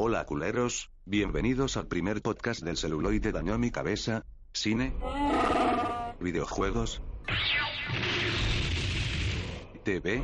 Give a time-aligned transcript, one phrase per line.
[0.00, 4.94] Hola culeros, bienvenidos al primer podcast del celuloide dañó mi cabeza, cine,
[6.20, 7.02] videojuegos,
[9.82, 10.22] TV,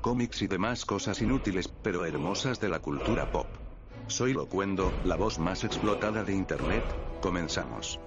[0.00, 3.46] cómics y demás cosas inútiles pero hermosas de la cultura pop.
[4.06, 6.84] Soy Locuendo, la voz más explotada de internet,
[7.20, 8.00] comenzamos.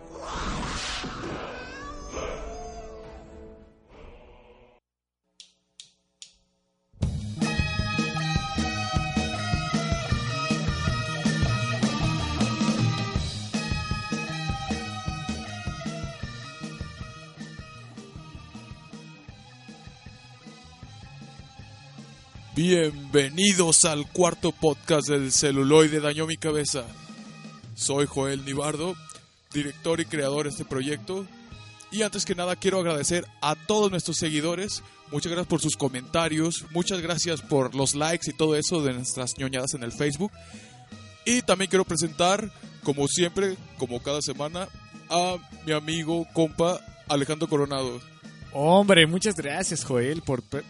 [23.14, 26.84] Bienvenidos al cuarto podcast del celuloide Dañó mi cabeza.
[27.76, 28.96] Soy Joel Nibardo,
[29.54, 31.28] director y creador de este proyecto.
[31.92, 34.82] Y antes que nada quiero agradecer a todos nuestros seguidores.
[35.12, 36.66] Muchas gracias por sus comentarios.
[36.72, 40.32] Muchas gracias por los likes y todo eso de nuestras ñoñadas en el Facebook.
[41.24, 44.68] Y también quiero presentar, como siempre, como cada semana,
[45.12, 45.36] a
[45.68, 48.13] mi amigo, compa, Alejandro Coronado.
[48.56, 50.64] Hombre, muchas gracias Joel por, por,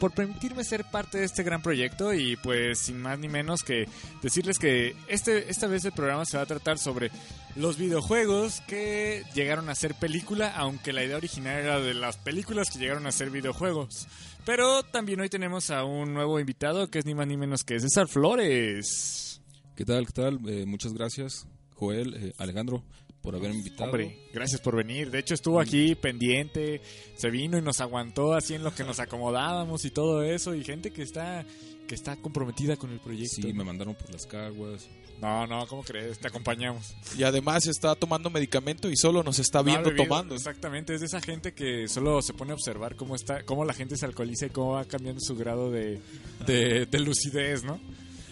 [0.00, 3.86] por, permitirme ser parte de este gran proyecto y pues sin más ni menos que
[4.22, 7.10] decirles que este, esta vez el programa se va a tratar sobre
[7.54, 12.70] los videojuegos que llegaron a ser película, aunque la idea original era de las películas
[12.70, 14.08] que llegaron a ser videojuegos.
[14.46, 17.78] Pero también hoy tenemos a un nuevo invitado que es ni más ni menos que
[17.80, 19.42] César Flores.
[19.74, 20.06] ¿Qué tal?
[20.06, 20.40] ¿Qué tal?
[20.48, 22.82] Eh, muchas gracias Joel, eh, Alejandro
[23.26, 23.90] por haberme invitado.
[23.90, 25.10] Hombre, gracias por venir.
[25.10, 26.80] De hecho, estuvo aquí pendiente,
[27.16, 30.54] se vino y nos aguantó así en lo que nos acomodábamos y todo eso.
[30.54, 31.44] Y gente que está,
[31.88, 33.42] que está comprometida con el proyecto.
[33.42, 34.88] Sí, me mandaron por las caguas.
[35.20, 36.20] No, no, ¿cómo crees?
[36.20, 36.94] Te acompañamos.
[37.18, 40.36] Y además está tomando medicamento y solo nos está viendo tomando.
[40.36, 43.74] Exactamente, es de esa gente que solo se pone a observar cómo está, cómo la
[43.74, 46.00] gente se alcoholiza y cómo va cambiando su grado de,
[46.46, 47.80] de lucidez, ¿no?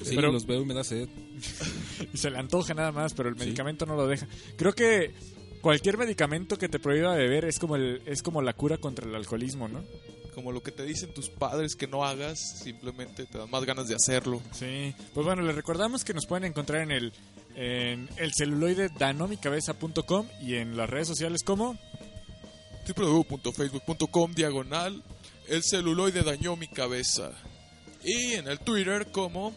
[0.04, 1.08] Sí, pero, los veo y me da sed.
[2.12, 4.26] Y se le antoja nada más, pero el medicamento no lo deja.
[4.56, 5.14] Creo que
[5.60, 9.14] cualquier medicamento que te prohíba beber es como, el, es como la cura contra el
[9.14, 9.82] alcoholismo, ¿no?
[10.34, 13.88] Como lo que te dicen tus padres que no hagas, simplemente te dan más ganas
[13.88, 14.42] de hacerlo.
[14.52, 17.12] Sí, pues bueno, les recordamos que nos pueden encontrar en el,
[17.54, 21.78] en el celuloide danomicabeza.com y en las redes sociales como
[22.86, 25.02] www.facebook.com diagonal
[25.48, 27.32] el celuloide dañó mi cabeza
[28.02, 29.54] y en el Twitter como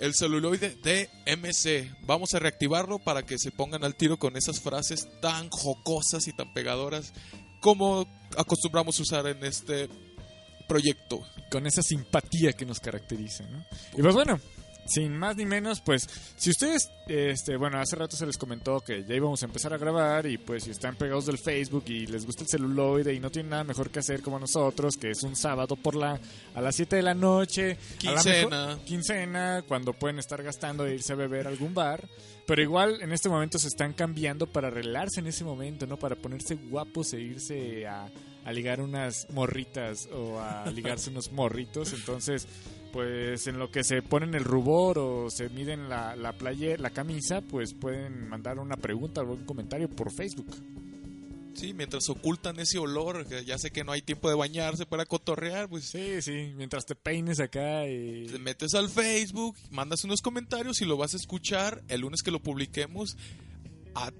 [0.00, 2.06] el celuloide DMC.
[2.06, 6.32] Vamos a reactivarlo para que se pongan al tiro con esas frases tan jocosas y
[6.32, 7.12] tan pegadoras
[7.60, 8.06] como
[8.36, 9.88] acostumbramos usar en este
[10.68, 11.20] proyecto.
[11.50, 13.44] Con esa simpatía que nos caracteriza.
[13.44, 13.64] ¿no?
[13.96, 14.40] Y pues bueno,
[14.86, 19.04] sin más ni menos, pues, si ustedes, este, bueno, hace rato se les comentó que
[19.04, 22.26] ya íbamos a empezar a grabar y pues si están pegados del Facebook y les
[22.26, 25.36] gusta el celuloide y no tienen nada mejor que hacer como nosotros, que es un
[25.36, 26.18] sábado por la,
[26.54, 31.16] a las 7 de la noche, quincena, quincena, cuando pueden estar gastando e irse a
[31.16, 32.08] beber a algún bar,
[32.46, 35.98] pero igual en este momento se están cambiando para arreglarse en ese momento, ¿no?
[35.98, 38.08] Para ponerse guapos e irse a,
[38.44, 42.46] a ligar unas morritas o a ligarse unos morritos, entonces
[42.92, 46.90] pues en lo que se ponen el rubor o se miden la, la playa, la
[46.90, 50.46] camisa, pues pueden mandar una pregunta o un comentario por Facebook.
[51.56, 55.68] Sí, mientras ocultan ese olor, ya sé que no hay tiempo de bañarse para cotorrear,
[55.68, 55.86] pues...
[55.86, 58.26] Sí, sí, mientras te peines acá y...
[58.26, 62.30] Te metes al Facebook, mandas unos comentarios y lo vas a escuchar el lunes que
[62.30, 63.16] lo publiquemos
[63.94, 64.10] a,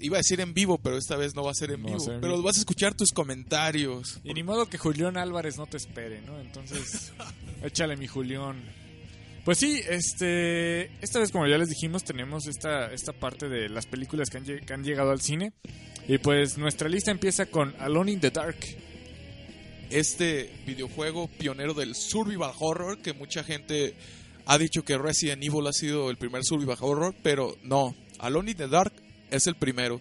[0.00, 1.98] Iba a decir en vivo, pero esta vez no va a ser en vivo.
[2.20, 4.18] pero vas a escuchar tus comentarios.
[4.24, 6.40] Y ni modo que Julián Álvarez no te espere, ¿no?
[6.40, 7.12] Entonces,
[7.62, 8.64] échale mi Julián.
[9.50, 13.84] Pues sí, este, esta vez como ya les dijimos tenemos esta, esta parte de las
[13.84, 15.52] películas que han, que han llegado al cine
[16.06, 18.58] y pues nuestra lista empieza con Alone in the Dark.
[19.90, 23.96] Este videojuego pionero del survival horror que mucha gente
[24.46, 28.56] ha dicho que Resident Evil ha sido el primer survival horror, pero no, Alone in
[28.56, 28.92] the Dark
[29.32, 30.00] es el primero.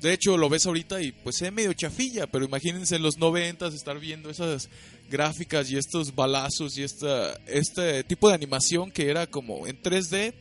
[0.00, 3.74] De hecho, lo ves ahorita y pues es medio chafilla, pero imagínense en los noventas
[3.74, 4.70] estar viendo esas
[5.10, 10.34] gráficas y estos balazos y esta, este tipo de animación que era como en 3D,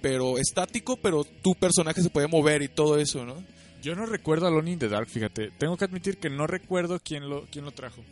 [0.00, 3.42] pero estático, pero tu personaje se puede mover y todo eso, ¿no?
[3.82, 5.50] Yo no recuerdo a Lonnie in the Dark, fíjate.
[5.58, 8.02] Tengo que admitir que no recuerdo quién lo, quién lo trajo.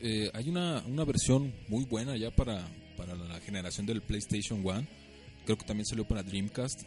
[0.00, 2.66] Eh, hay una, una versión muy buena ya para,
[2.96, 4.86] para la generación del PlayStation 1.
[5.44, 6.82] Creo que también salió para Dreamcast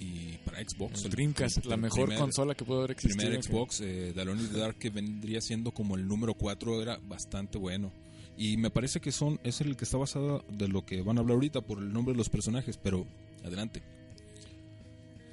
[0.00, 1.04] y para Xbox.
[1.04, 3.22] El Dreamcast, la mejor consola que puede haber existido.
[3.22, 6.98] El primer Xbox, eh, The the Dark, que vendría siendo como el número 4, era
[7.02, 7.92] bastante bueno.
[8.36, 11.20] Y me parece que son es el que está basado de lo que van a
[11.20, 13.06] hablar ahorita por el nombre de los personajes, pero
[13.44, 13.82] adelante.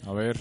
[0.06, 0.40] A ver,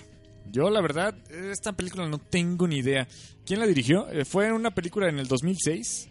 [0.51, 3.07] yo la verdad, esta película no tengo ni idea.
[3.45, 4.11] ¿Quién la dirigió?
[4.11, 6.09] Eh, fue una película en el 2006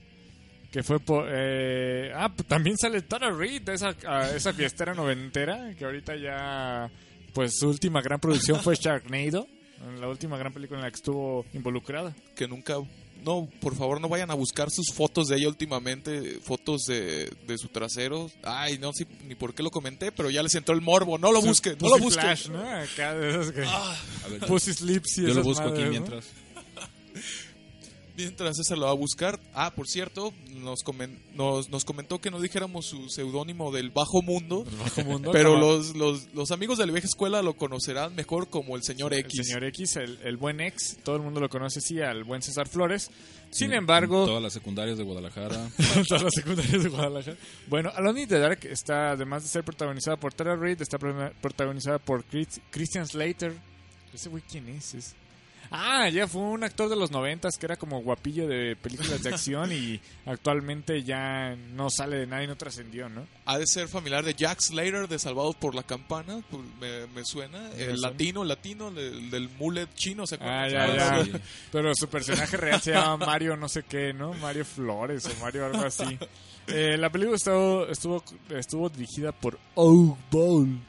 [0.75, 1.29] que fue por...
[1.31, 6.91] eh, ah, pues también sale Tara Reid, esa, ah, esa fiestera noventera, que ahorita ya,
[7.35, 9.47] pues su última gran producción fue Sharknado,
[9.99, 12.15] la última gran película en la que estuvo involucrada.
[12.35, 12.77] Que nunca.
[13.23, 17.57] No, por favor, no vayan a buscar sus fotos de ella últimamente, fotos de, de
[17.57, 18.29] su trasero.
[18.43, 21.17] Ay, no sé ni por qué lo comenté, pero ya les entró el morbo.
[21.17, 22.23] No lo busquen, no lo Pussy busquen.
[22.23, 22.59] Flash, ¿no?
[22.61, 23.63] Acá de que...
[23.65, 25.91] Ah, A ver, Pussy Slips y yo lo busco aquí madres, ¿no?
[25.91, 26.25] mientras.
[28.17, 29.39] mientras César lo va a buscar.
[29.53, 34.21] Ah, por cierto, nos, comen- nos, nos comentó que no dijéramos su seudónimo del bajo
[34.21, 34.65] mundo.
[34.69, 38.49] El bajo mundo, Pero los, los, los amigos de la vieja escuela lo conocerán mejor
[38.49, 39.47] como el señor El X.
[39.47, 42.67] señor X, el, el buen ex, todo el mundo lo conoce así, al buen César
[42.67, 43.09] Flores.
[43.51, 45.69] Sin Sí, embargo, Todas las secundarias de Guadalajara.
[46.07, 47.37] todas las secundarias de Guadalajara.
[47.67, 51.31] Bueno, Alone in the Dark está, además de ser protagonizada por Tara Reid, está pro-
[51.41, 53.53] protagonizada por Chris- Christian Slater.
[54.13, 54.93] ¿Ese güey quién es?
[54.95, 55.15] Es-
[55.71, 59.29] Ah, ya fue un actor de los noventas que era como guapillo de películas de
[59.29, 63.27] acción y actualmente ya no sale de nada y no trascendió, ¿no?
[63.45, 67.23] Ha de ser familiar de Jack Slater de Salvado por la Campana, pues, me, me
[67.25, 67.71] suena.
[67.73, 70.63] El latino, el latino del, del mullet chino, ¿se acuerdan?
[70.63, 71.25] Ah, ya, Ah, ya.
[71.25, 71.31] sí.
[71.71, 74.33] Pero su personaje real se llama Mario no sé qué, ¿no?
[74.33, 76.17] Mario Flores o Mario algo así.
[76.67, 80.17] Eh, la película estuvo, estuvo, estuvo dirigida por O.
[80.31, 80.79] Ball.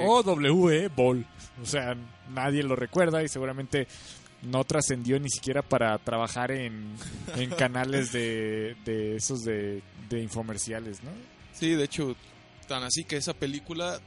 [0.00, 1.26] O-W-E Ball.
[1.62, 1.94] O sea,
[2.32, 3.86] nadie lo recuerda y seguramente
[4.42, 6.94] no trascendió ni siquiera para trabajar en,
[7.36, 11.10] en canales de, de esos de, de infomerciales, ¿no?
[11.52, 12.16] Sí, de hecho,
[12.66, 14.00] tan así que esa película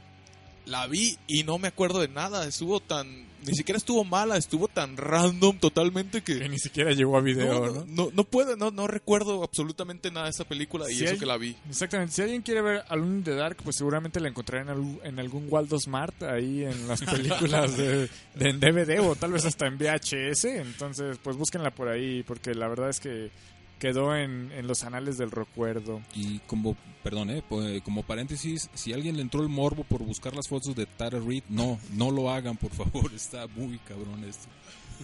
[0.66, 2.46] la vi y no me acuerdo de nada.
[2.46, 3.24] Estuvo tan.
[3.46, 6.38] Ni siquiera estuvo mala, estuvo tan random totalmente que.
[6.40, 7.84] Que ni siquiera llegó a video, no, ¿no?
[7.86, 11.36] no, no puedo, no, no recuerdo absolutamente nada de esta película y eso que la
[11.36, 11.54] vi.
[11.68, 12.12] Exactamente.
[12.12, 15.20] Si alguien quiere ver Alone in the Dark, pues seguramente la encontrará en, algún- en
[15.20, 19.68] algún Waldo Smart, ahí en las películas de, de en DVD o tal vez hasta
[19.68, 20.44] en VHS.
[20.46, 23.30] Entonces, pues búsquenla por ahí, porque la verdad es que
[23.78, 26.00] quedó en, en los anales del recuerdo.
[26.14, 30.02] Y como, perdón, eh, pues, como paréntesis, si a alguien le entró el morbo por
[30.02, 34.24] buscar las fotos de Tara Reid, no, no lo hagan, por favor, está muy cabrón
[34.24, 34.48] esto.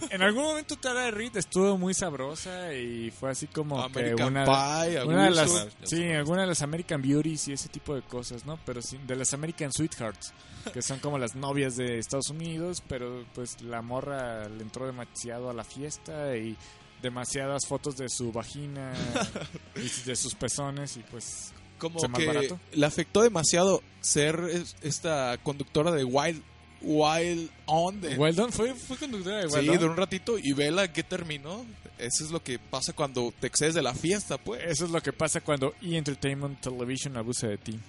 [0.09, 5.03] En algún momento Tara Reid estuvo muy sabrosa y fue así como que una, Pie,
[5.03, 8.57] una de las sí, alguna de las American Beauties y ese tipo de cosas, ¿no?
[8.65, 10.33] Pero sí, de las American Sweethearts,
[10.73, 15.51] que son como las novias de Estados Unidos, pero pues la morra le entró demasiado
[15.51, 16.57] a la fiesta y
[17.03, 18.91] demasiadas fotos de su vagina
[19.75, 22.59] y de sus pezones y pues como ¿Se que barato?
[22.71, 26.41] le afectó demasiado ser es- esta conductora de Wild
[26.81, 29.77] Wild On de, Well Done fue, fue conductora de Well sí, Done.
[29.77, 31.65] de un ratito y vela que terminó.
[31.97, 34.61] Eso es lo que pasa cuando te excedes de la fiesta, pues.
[34.65, 35.95] Eso es lo que pasa cuando E!
[35.95, 37.79] Entertainment Television abusa de ti.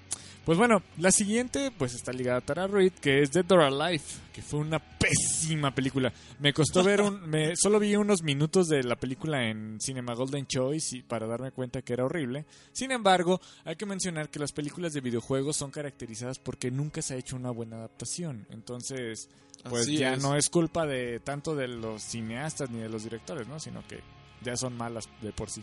[0.44, 4.04] Pues bueno, la siguiente pues está ligada a Tara Reid, que es Dead or Alive,
[4.30, 6.12] que fue una pésima película.
[6.38, 7.26] Me costó ver un...
[7.30, 11.50] Me, solo vi unos minutos de la película en Cinema Golden Choice y para darme
[11.50, 12.44] cuenta que era horrible.
[12.72, 17.14] Sin embargo, hay que mencionar que las películas de videojuegos son caracterizadas porque nunca se
[17.14, 18.46] ha hecho una buena adaptación.
[18.50, 19.30] Entonces,
[19.70, 20.22] pues Así ya es.
[20.22, 23.58] no es culpa de tanto de los cineastas ni de los directores, ¿no?
[23.58, 24.00] Sino que
[24.42, 25.62] ya son malas de por sí.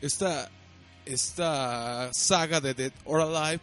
[0.00, 0.48] esta,
[1.04, 3.60] esta saga de Dead or Alive,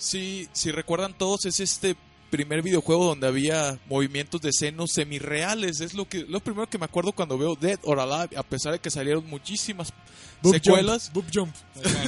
[0.00, 1.96] si, si recuerdan todos, es este
[2.30, 5.80] primer videojuego donde había movimientos de senos semirreales.
[5.80, 8.72] Es lo que lo primero que me acuerdo cuando veo Dead or Alive, a pesar
[8.72, 9.92] de que salieron muchísimas
[10.42, 11.10] secuelas.
[11.12, 11.54] Jump, boob jump.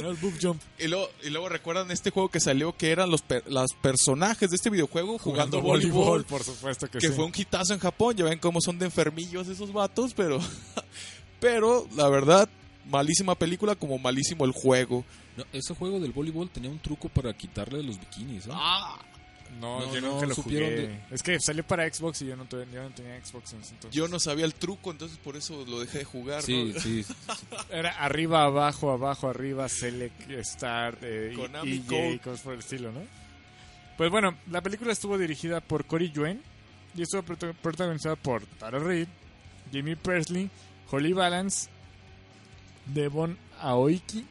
[0.01, 0.09] ¿no?
[0.11, 0.61] El boob jump.
[0.79, 4.49] Y luego, y luego recuerdan este juego que salió que eran los, per- los personajes
[4.49, 6.23] de este videojuego jugando, voleibol.
[6.23, 7.13] por supuesto que, que sí.
[7.13, 8.15] fue un hitazo en Japón.
[8.15, 10.39] Ya ven cómo son de enfermillos esos vatos, pero,
[11.41, 12.47] pero la verdad,
[12.89, 15.03] malísima película como malísimo el juego.
[15.37, 18.51] No, ese juego del voleibol tenía un truco para quitarle los bikinis, ¿eh?
[18.53, 18.99] Ah,
[19.59, 20.87] No, No, yo no, nunca lo supieron jugué.
[20.87, 23.61] de- Es que salió para Xbox y yo no, tuve- yo no tenía Xbox en
[23.61, 23.95] ese entonces.
[23.95, 26.41] yo no sabía el truco, entonces por eso lo dejé de jugar.
[26.41, 26.79] Sí, ¿no?
[26.79, 27.13] sí, sí.
[27.69, 32.19] Era arriba, abajo, abajo, arriba, Select, Start, eh, Konami EJ, Code.
[32.23, 33.01] cosas por el estilo, ¿no?
[33.97, 36.41] Pues bueno, la película estuvo dirigida por Cory Yuen
[36.95, 39.07] y estuvo prota- protagonizada por Tara Reid,
[39.71, 40.49] Jimmy Presley,
[40.89, 41.69] Holly Balance,
[42.85, 44.25] Devon Aoiki,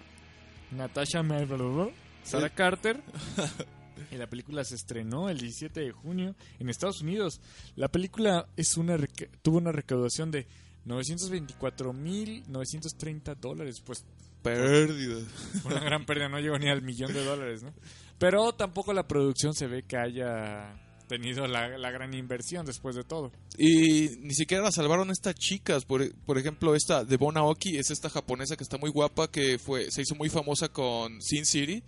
[0.73, 3.03] Natasha Melville, Sarah Carter.
[4.11, 7.41] Y la película se estrenó el 17 de junio en Estados Unidos.
[7.77, 8.99] La película es una
[9.41, 10.47] tuvo una recaudación de
[10.87, 13.81] 924.930 dólares.
[13.81, 14.05] Pues
[14.43, 15.23] Pérdida.
[15.65, 17.73] una gran pérdida, no llegó ni al millón de dólares, ¿no?
[18.19, 20.75] Pero tampoco la producción se ve que haya
[21.13, 23.31] tenido la, la gran inversión después de todo.
[23.57, 25.85] Y ni siquiera la salvaron estas chicas.
[25.85, 29.59] Por, por ejemplo, esta de Bon Aoki es esta japonesa que está muy guapa, que
[29.59, 31.83] fue se hizo muy famosa con Sin City.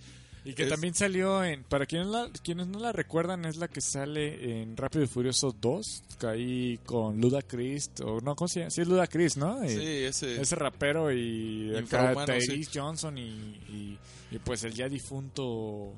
[0.46, 1.64] Y que Es- también salió en.
[1.64, 5.56] Para quienes, la- quienes no la recuerdan, es la que sale en Rápido y Furioso
[5.58, 6.02] 2.
[6.20, 8.00] que Ahí con Luda Christ.
[8.02, 8.70] O no, ¿cómo se llama?
[8.70, 9.64] Sí, es Luda Christ, ¿no?
[9.64, 10.38] Y- Sí, ese.
[10.42, 13.98] Ese rapero y acá Tyrese Johnson y, y,
[14.32, 15.94] y pues el ya difunto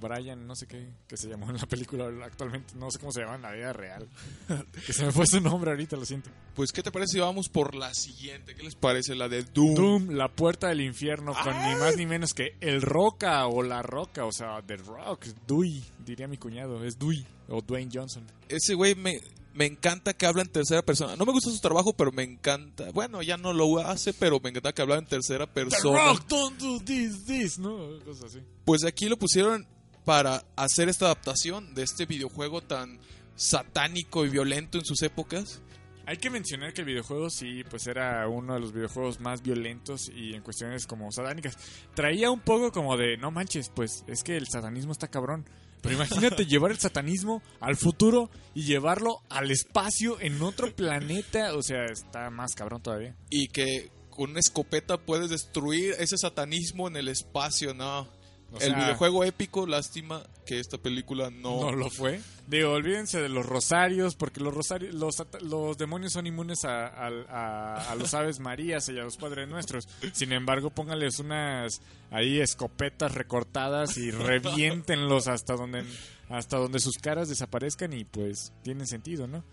[0.00, 3.20] Brian, no sé qué, que se llamó en la película actualmente, no sé cómo se
[3.20, 4.08] llama en la vida real.
[4.86, 6.30] que se me fue su nombre ahorita, lo siento.
[6.54, 8.54] Pues, ¿qué te parece si vamos por la siguiente?
[8.54, 9.14] ¿Qué les parece?
[9.14, 9.74] La de Doom.
[9.74, 13.82] Doom, la puerta del infierno, con ni más ni menos que el Roca o la
[13.82, 18.26] Roca, o sea, The Rock, Dewey, diría mi cuñado, es Dewey o Dwayne Johnson.
[18.48, 19.20] Ese güey me,
[19.54, 21.16] me encanta que habla en tercera persona.
[21.16, 22.90] No me gusta su trabajo, pero me encanta.
[22.92, 26.06] Bueno, ya no lo hace, pero me encanta que habla en tercera The persona.
[26.06, 27.98] Rock, don't do this, this, ¿no?
[28.04, 28.40] Cosas así.
[28.64, 29.66] Pues aquí lo pusieron
[30.04, 32.98] para hacer esta adaptación de este videojuego tan
[33.36, 35.60] satánico y violento en sus épocas.
[36.04, 40.10] Hay que mencionar que el videojuego sí, pues era uno de los videojuegos más violentos
[40.14, 41.56] y en cuestiones como satánicas.
[41.94, 45.44] Traía un poco como de, no manches, pues es que el satanismo está cabrón.
[45.80, 51.54] Pero imagínate llevar el satanismo al futuro y llevarlo al espacio en otro planeta.
[51.54, 53.16] O sea, está más cabrón todavía.
[53.30, 58.08] Y que con una escopeta puedes destruir ese satanismo en el espacio, no.
[58.52, 61.60] O el sea, videojuego épico, lástima que esta película no...
[61.60, 62.20] No lo fue.
[62.46, 67.08] Digo, olvídense de los rosarios, porque los rosarios, los, los demonios son inmunes a, a,
[67.30, 69.88] a- a los aves marías y a los padres nuestros.
[70.12, 71.80] Sin embargo, pónganles unas
[72.10, 75.84] ahí escopetas recortadas y reviéntenlos hasta donde
[76.28, 79.44] hasta donde sus caras desaparezcan y pues tienen sentido, ¿no?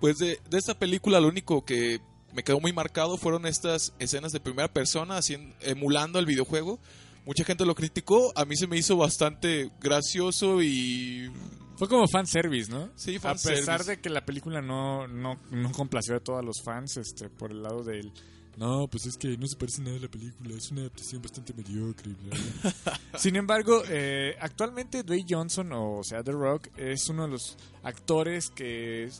[0.00, 2.00] Pues de, de esta película lo único que
[2.32, 6.80] me quedó muy marcado fueron estas escenas de primera persona haciendo, emulando el videojuego.
[7.26, 11.30] Mucha gente lo criticó, a mí se me hizo bastante gracioso y...
[11.76, 12.90] Fue como fanservice, ¿no?
[12.94, 13.62] Sí, A fanservice.
[13.62, 17.50] pesar de que la película no, no, no complació a todos los fans, este, por
[17.50, 18.12] el lado del...
[18.56, 21.52] No, pues es que no se parece nada a la película, es una adaptación bastante
[21.54, 22.12] mediocre.
[22.12, 23.00] y bla, bla".
[23.18, 28.50] Sin embargo, eh, actualmente Dwayne Johnson, o sea, The Rock, es uno de los actores
[28.50, 29.10] que,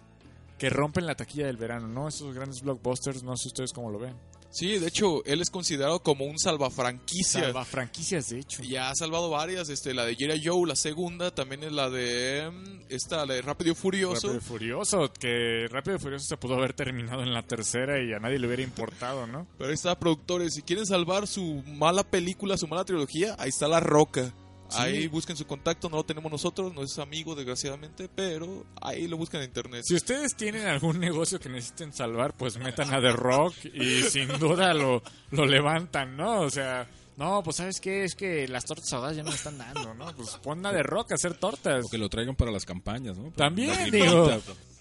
[0.56, 2.06] que rompen la taquilla del verano, ¿no?
[2.06, 4.14] Esos grandes blockbusters, no sé ustedes cómo lo ven.
[4.54, 7.40] Sí, de hecho, él es considerado como un salvafranquicia.
[7.40, 8.62] Salva franquicias, de hecho.
[8.62, 10.42] Ya ha salvado varias, este, la de J.I.
[10.44, 12.48] Joe, la segunda, también es la de...
[12.52, 14.28] mm, Esta, la de Rápido y Furioso.
[14.28, 18.12] Rápido y Furioso, que Rápido y Furioso se pudo haber terminado en la tercera y
[18.12, 19.48] a nadie le hubiera importado, ¿no?
[19.58, 23.66] Pero ahí está, productores, si quieren salvar su mala película, su mala trilogía, ahí está
[23.66, 24.32] La Roca.
[24.74, 24.80] Sí.
[24.80, 29.16] Ahí busquen su contacto, no lo tenemos nosotros, no es amigo desgraciadamente, pero ahí lo
[29.16, 29.82] buscan en internet.
[29.84, 34.28] Si ustedes tienen algún negocio que necesiten salvar, pues metan a The Rock y sin
[34.38, 36.40] duda lo, lo levantan, ¿no?
[36.40, 38.04] O sea, no, pues ¿sabes qué?
[38.04, 40.12] Es que las tortas ahogadas ya no me están dando, ¿no?
[40.16, 41.84] Pues pon a The Rock a hacer tortas.
[41.84, 43.30] O que lo traigan para las campañas, ¿no?
[43.30, 44.30] También, digo.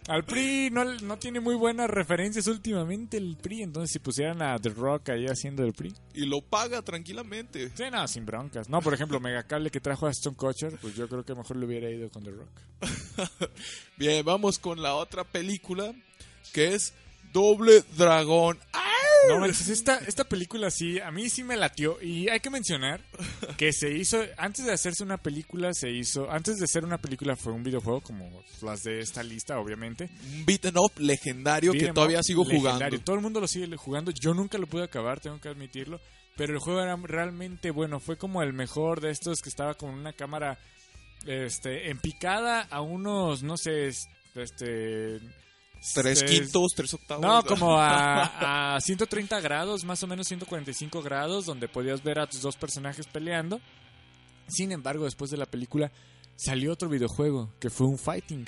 [0.08, 4.60] Al PRI no, no tiene muy buenas referencias últimamente el PRI, entonces si pusieran a
[4.60, 5.94] The Rock ahí haciendo el PRI.
[6.14, 7.72] Y lo paga tranquilamente.
[7.76, 8.70] Sí, no, sin broncas.
[8.70, 11.66] No, por ejemplo, Megacable que trajo a Stone Kutcher, pues yo creo que mejor le
[11.66, 12.50] hubiera ido con The Rock.
[13.98, 15.94] Bien, vamos con la otra película,
[16.52, 16.94] que es
[17.32, 18.60] Doble Dragón.
[18.74, 18.93] ¡Ah!
[19.30, 22.02] No manches, esta, esta película sí, a mí sí me latió.
[22.02, 23.02] Y hay que mencionar
[23.58, 27.36] que se hizo, antes de hacerse una película, se hizo, antes de ser una película
[27.36, 30.10] fue un videojuego como las de esta lista, obviamente.
[30.34, 32.80] Un beaten up legendario Beat que todavía sigo legendario.
[32.80, 33.00] jugando.
[33.04, 34.12] Todo el mundo lo sigue jugando.
[34.12, 36.00] Yo nunca lo pude acabar, tengo que admitirlo.
[36.36, 38.00] Pero el juego era realmente bueno.
[38.00, 40.58] Fue como el mejor de estos que estaba con una cámara
[41.26, 43.88] este, en picada a unos, no sé,
[44.36, 45.20] este...
[45.94, 47.24] Tres es- quintos, tres octavos.
[47.26, 52.28] No, como a, a 130 grados, más o menos 145 grados, donde podías ver a
[52.28, 53.60] tus dos personajes peleando.
[54.48, 55.92] Sin embargo, después de la película
[56.36, 58.46] salió otro videojuego que fue un fighting,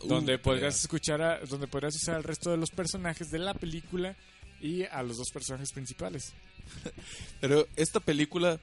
[0.00, 3.54] Uh, donde podrías escuchar, a- donde podrías usar al resto de los personajes de la
[3.54, 4.14] película
[4.60, 6.34] y a los dos personajes principales.
[7.40, 8.60] Pero esta película,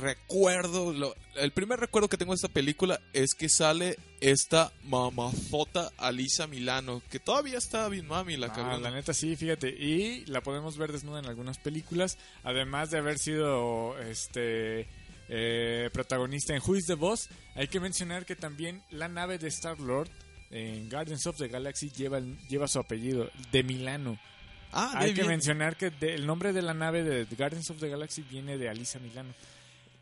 [0.00, 5.90] recuerdo, lo- el primer recuerdo que tengo de esta película es que sale esta mamazota
[5.98, 8.78] Alisa Milano, que todavía está bien mami la Ah, cabrona.
[8.78, 13.18] la neta sí, fíjate, y la podemos ver desnuda en algunas películas, además de haber
[13.18, 14.86] sido este
[15.32, 17.28] eh, protagonista en Who is the Boss.
[17.54, 20.10] Hay que mencionar que también la nave de Star Lord
[20.50, 24.18] en Guardians of the Galaxy lleva, lleva su apellido de Milano.
[24.72, 25.28] Ah, Hay que bien.
[25.28, 28.68] mencionar que de- el nombre de la nave de Guardians of the Galaxy viene de
[28.68, 29.32] Alisa Milano.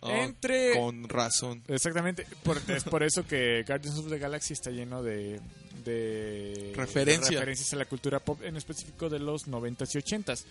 [0.01, 1.63] Ah, Entre Con razón.
[1.69, 5.41] Exactamente, por- es por eso que Guardians of the Galaxy está lleno de,
[5.85, 7.39] de Referencia.
[7.39, 10.45] referencias a la cultura pop, en específico de los 90s y 80s.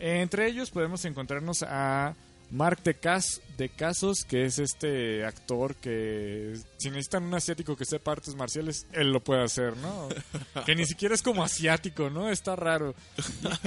[0.00, 2.14] Entre ellos podemos encontrarnos a
[2.50, 7.84] Mark de, Cas de Casos, que es este actor que si necesitan un asiático que
[7.84, 10.08] sepa artes marciales, él lo puede hacer, ¿no?
[10.66, 12.30] que ni siquiera es como asiático, ¿no?
[12.30, 12.94] Está raro.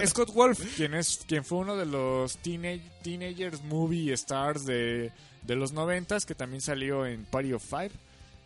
[0.06, 5.12] Scott Wolf, quien es quien fue uno de los teenage, teenagers movie stars de,
[5.44, 7.92] de los noventas, que también salió en Party of Five,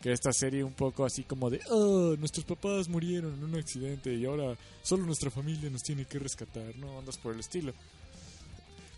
[0.01, 4.13] que esta serie un poco así como de, oh, nuestros papás murieron en un accidente
[4.13, 6.99] y ahora solo nuestra familia nos tiene que rescatar, ¿no?
[6.99, 7.73] Andas por el estilo.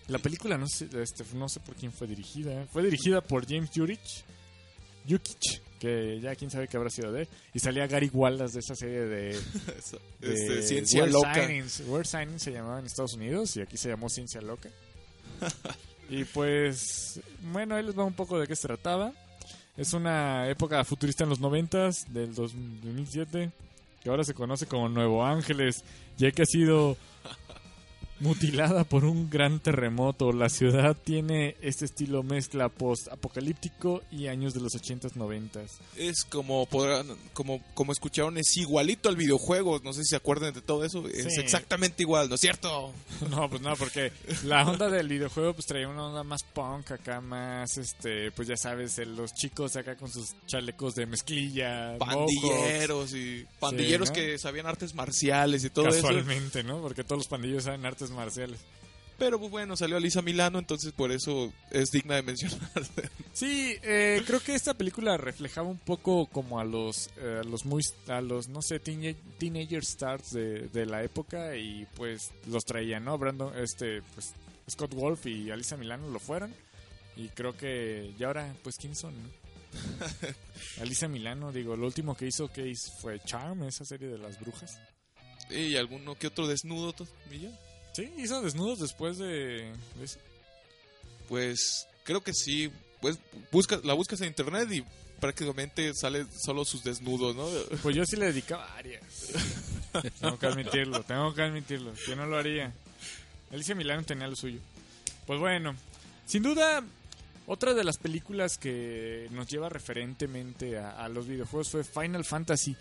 [0.09, 2.65] La película no sé, este, no sé por quién fue dirigida.
[2.71, 4.23] Fue dirigida por James Jurich.
[5.05, 7.27] Yukich, que ya quién sabe qué habrá sido de él.
[7.53, 9.39] Y salía Gary Wallace de esa serie de,
[10.19, 11.33] de Este, ciencia Weird loca.
[11.33, 11.83] Science.
[11.83, 14.69] Weird Science se llamaba en Estados Unidos y aquí se llamó Ciencia Loca.
[16.09, 17.19] y pues,
[17.51, 19.13] bueno, ahí les va un poco de qué se trataba.
[19.77, 23.49] Es una época futurista en los noventas, del 2007,
[24.03, 25.83] que ahora se conoce como Nuevo Ángeles,
[26.17, 26.97] ya que ha sido
[28.19, 30.31] mutilada por un gran terremoto.
[30.33, 35.69] La ciudad tiene este estilo mezcla post-apocalíptico y años de los 80s, 90s.
[35.95, 39.79] Es como podrán, como, como escucharon, es igualito al videojuego.
[39.83, 41.07] No sé si se acuerdan de todo eso.
[41.07, 41.41] Es Sí.
[41.41, 42.91] exactamente igual, ¿no es cierto?
[43.29, 44.11] No, pues no, porque
[44.45, 48.55] la onda del videojuego pues traía una onda más punk acá, más, este, pues ya
[48.57, 54.15] sabes, eh, los chicos acá con sus chalecos de mezclilla, Pandilleros y pandilleros ¿no?
[54.15, 56.01] que sabían artes marciales y todo eso.
[56.01, 56.81] casualmente, ¿no?
[56.81, 58.59] Porque todos los pandillos saben artes marciales.
[59.17, 62.59] Pero pues, bueno, salió Alisa Milano, entonces por eso es digna de mencionar.
[63.33, 67.63] Sí, eh, creo que esta película reflejaba un poco como a los, eh, a los
[67.65, 72.65] muy, a los, no sé, teena- teenager stars de, de la época y pues los
[72.65, 73.17] traía, ¿no?
[73.17, 74.33] Brandon, este, pues
[74.69, 76.53] Scott Wolf y Alisa Milano lo fueron
[77.15, 79.13] y creo que, y ahora, pues, ¿quién son?
[79.23, 79.29] no?
[80.81, 84.37] Alisa Milano, digo, lo último que hizo, que hizo fue Charm, esa serie de las
[84.39, 84.77] brujas.
[85.49, 86.93] y alguno que otro desnudo,
[87.31, 87.51] y ya.
[87.99, 90.19] Sí, hizo desnudos después de, de eso.
[91.27, 92.71] Pues creo que sí.
[93.01, 93.19] Pues
[93.51, 94.83] busca, la buscas en internet y
[95.19, 97.47] prácticamente sale solo sus desnudos, ¿no?
[97.83, 99.03] Pues yo sí le dedicaba varias.
[100.21, 101.93] tengo que admitirlo, tengo que admitirlo.
[102.07, 102.73] Yo no lo haría.
[103.51, 104.59] Alicia Milano tenía lo suyo.
[105.25, 105.75] Pues bueno,
[106.25, 106.83] sin duda,
[107.47, 112.75] otra de las películas que nos lleva referentemente a, a los videojuegos fue Final Fantasy.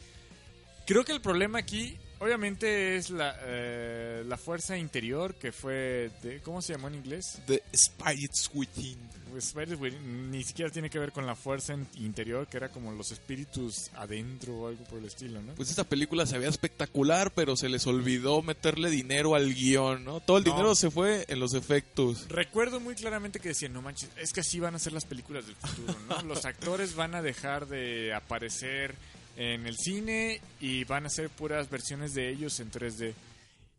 [0.86, 6.10] Creo que el problema aquí, obviamente, es la, eh, la fuerza interior que fue.
[6.22, 7.40] De, ¿Cómo se llamó en inglés?
[7.46, 8.98] The Spirits Within.
[9.40, 12.90] Spiders Within ni siquiera tiene que ver con la fuerza in- interior, que era como
[12.92, 15.54] los espíritus adentro o algo por el estilo, ¿no?
[15.54, 20.20] Pues esta película se veía espectacular, pero se les olvidó meterle dinero al guion, ¿no?
[20.20, 20.50] Todo el No.
[20.52, 22.26] dinero se fue en los efectos.
[22.30, 25.46] Recuerdo muy claramente que decían, no manches, es que así van a ser las películas
[25.46, 26.22] del futuro, ¿no?
[26.22, 28.96] Los actores van a dejar de aparecer
[29.38, 33.14] en el cine y van a ser puras versiones de ellos en 3D.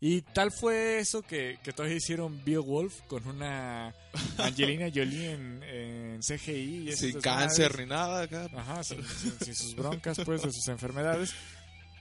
[0.02, 3.94] Y tal fue eso que, que todavía hicieron Beowulf con una
[4.38, 6.88] Angelina Jolie en, en CGI.
[6.88, 8.48] Y Sin cáncer ni nada acá.
[8.56, 11.34] Ajá, sin, sin- sin sus broncas, pues, de sus enfermedades.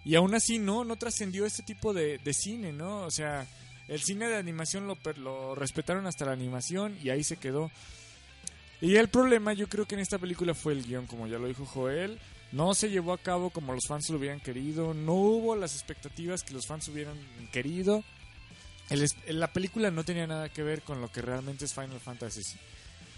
[0.06, 3.02] Y aún así, no, no trascendió este tipo de, de cine, ¿no?
[3.02, 3.45] O sea,
[3.89, 7.69] el cine de animación lo, lo respetaron hasta la animación y ahí se quedó.
[8.80, 11.48] Y el problema, yo creo que en esta película fue el guion, como ya lo
[11.50, 12.17] dijo Joel.
[12.52, 14.94] No se llevó a cabo como los fans lo hubieran querido.
[14.94, 17.18] No hubo las expectativas que los fans hubieran
[17.52, 18.04] querido.
[18.90, 22.42] El la película no tenía nada que ver con lo que realmente es Final Fantasy.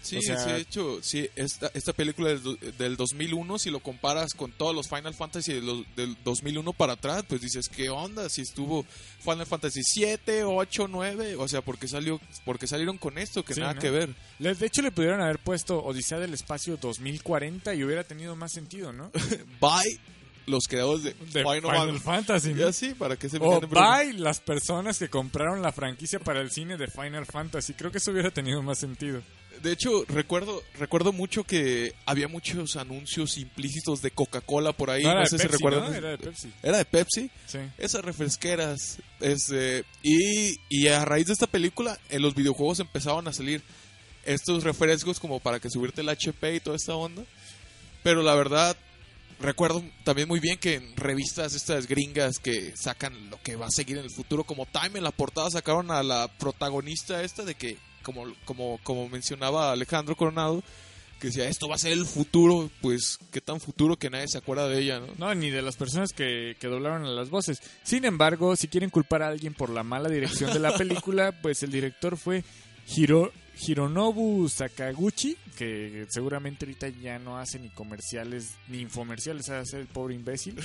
[0.02, 4.34] Sí, O sea- de hecho, sí, esta, esta película del, del 2001, si lo comparas
[4.34, 8.28] con todos los Final Fantasy de los- del 2001 para atrás, pues dices, ¿qué onda?
[8.28, 8.84] Si estuvo
[9.20, 13.44] Final Fantasy 7, 8, 9, o sea, ¿por qué, salió, porque salieron con esto?
[13.44, 13.80] Que Sí, nada ¿no?
[13.80, 14.14] que ver.
[14.38, 18.92] De hecho, le pudieron haber puesto Odisea del Espacio 2040 y hubiera tenido más sentido,
[18.92, 19.10] ¿no?
[19.60, 20.00] Bye,
[20.46, 22.50] los creadores de, De Final, Final Fantasy.
[22.50, 22.56] ¿no?
[22.56, 26.50] Ya sí, para que se O bye las personas que compraron la franquicia para el
[26.50, 27.74] cine de Final Fantasy.
[27.74, 29.22] Creo que eso hubiera tenido más sentido.
[29.62, 35.02] De hecho, recuerdo recuerdo mucho que había muchos anuncios implícitos de Coca-Cola por ahí.
[35.02, 35.90] No, No, era sé si recuerdan.
[35.90, 35.96] ¿no?
[35.96, 36.52] Era de Pepsi.
[36.62, 37.30] ¿Era de Pepsi.
[37.46, 37.58] Sí.
[37.78, 38.98] Esas refresqueras.
[39.20, 43.62] Este, y, y a raíz de esta película, en los videojuegos empezaban a salir
[44.24, 47.22] estos refrescos como para que subirte el HP y toda esta onda.
[48.02, 48.76] Pero la verdad,
[49.40, 53.70] recuerdo también muy bien que en revistas estas gringas que sacan lo que va a
[53.70, 57.54] seguir en el futuro, como Time, en la portada sacaron a la protagonista esta de
[57.54, 60.62] que, como, como, como mencionaba Alejandro Coronado,
[61.22, 64.38] que decía, esto va a ser el futuro, pues qué tan futuro que nadie se
[64.38, 65.06] acuerda de ella, ¿no?
[65.18, 67.62] No, ni de las personas que, que doblaron a las voces.
[67.84, 71.62] Sin embargo, si quieren culpar a alguien por la mala dirección de la película, pues
[71.62, 72.42] el director fue
[72.88, 79.86] Hiro, Hironobu Sakaguchi, que seguramente ahorita ya no hace ni comerciales ni infomerciales, hace el
[79.86, 80.56] pobre imbécil.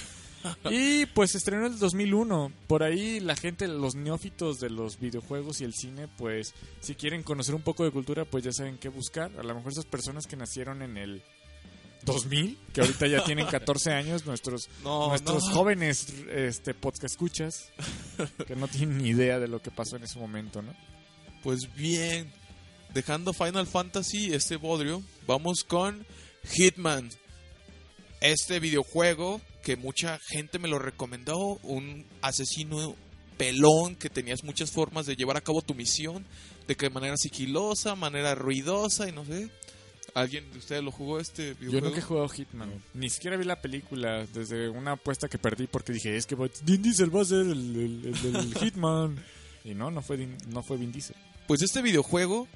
[0.69, 2.51] Y pues se estrenó en el 2001.
[2.67, 7.23] Por ahí la gente, los neófitos de los videojuegos y el cine, pues si quieren
[7.23, 9.31] conocer un poco de cultura, pues ya saben qué buscar.
[9.37, 11.21] A lo mejor esas personas que nacieron en el
[12.03, 15.53] 2000, que ahorita ya tienen 14 años, nuestros, No, nuestros no.
[15.53, 17.71] jóvenes este, podcast escuchas,
[18.45, 20.73] que no tienen ni idea de lo que pasó en ese momento, ¿no?
[21.43, 22.31] Pues bien,
[22.93, 26.05] dejando Final Fantasy, este bodrio, vamos con
[26.55, 27.09] Hitman.
[28.21, 32.95] Este videojuego que mucha gente me lo recomendó, un asesino
[33.37, 36.25] pelón que tenías muchas formas de llevar a cabo tu misión,
[36.69, 39.49] de que manera sigilosa, manera ruidosa y no sé.
[40.13, 41.87] ¿Alguien de ustedes lo jugó este Yo videojuego?
[41.87, 42.81] nunca he jugado Hitman.
[42.93, 46.81] Ni siquiera vi la película desde una apuesta que perdí porque dije, es que Vin
[46.81, 47.75] Diesel va a ser el,
[48.05, 49.21] el- el Hitman.
[49.65, 51.17] Y no, no fue, no fue Vin Diesel.
[51.45, 52.47] Pues este videojuego,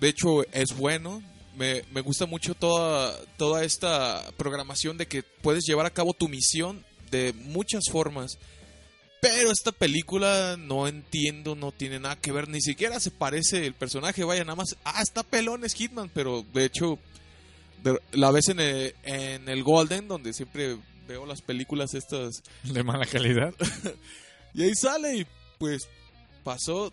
[0.00, 1.22] de hecho, es bueno.
[1.56, 6.28] Me, me gusta mucho toda, toda esta programación de que puedes llevar a cabo tu
[6.28, 8.38] misión de muchas formas.
[9.20, 13.74] Pero esta película no entiendo, no tiene nada que ver, ni siquiera se parece el
[13.74, 16.98] personaje, vaya, nada más, ah, está pelón, es Hitman, pero de hecho
[18.12, 23.06] la ves en el, en el Golden, donde siempre veo las películas estas De mala
[23.06, 23.54] calidad.
[24.54, 25.26] y ahí sale y
[25.58, 25.88] pues
[26.42, 26.92] pasó,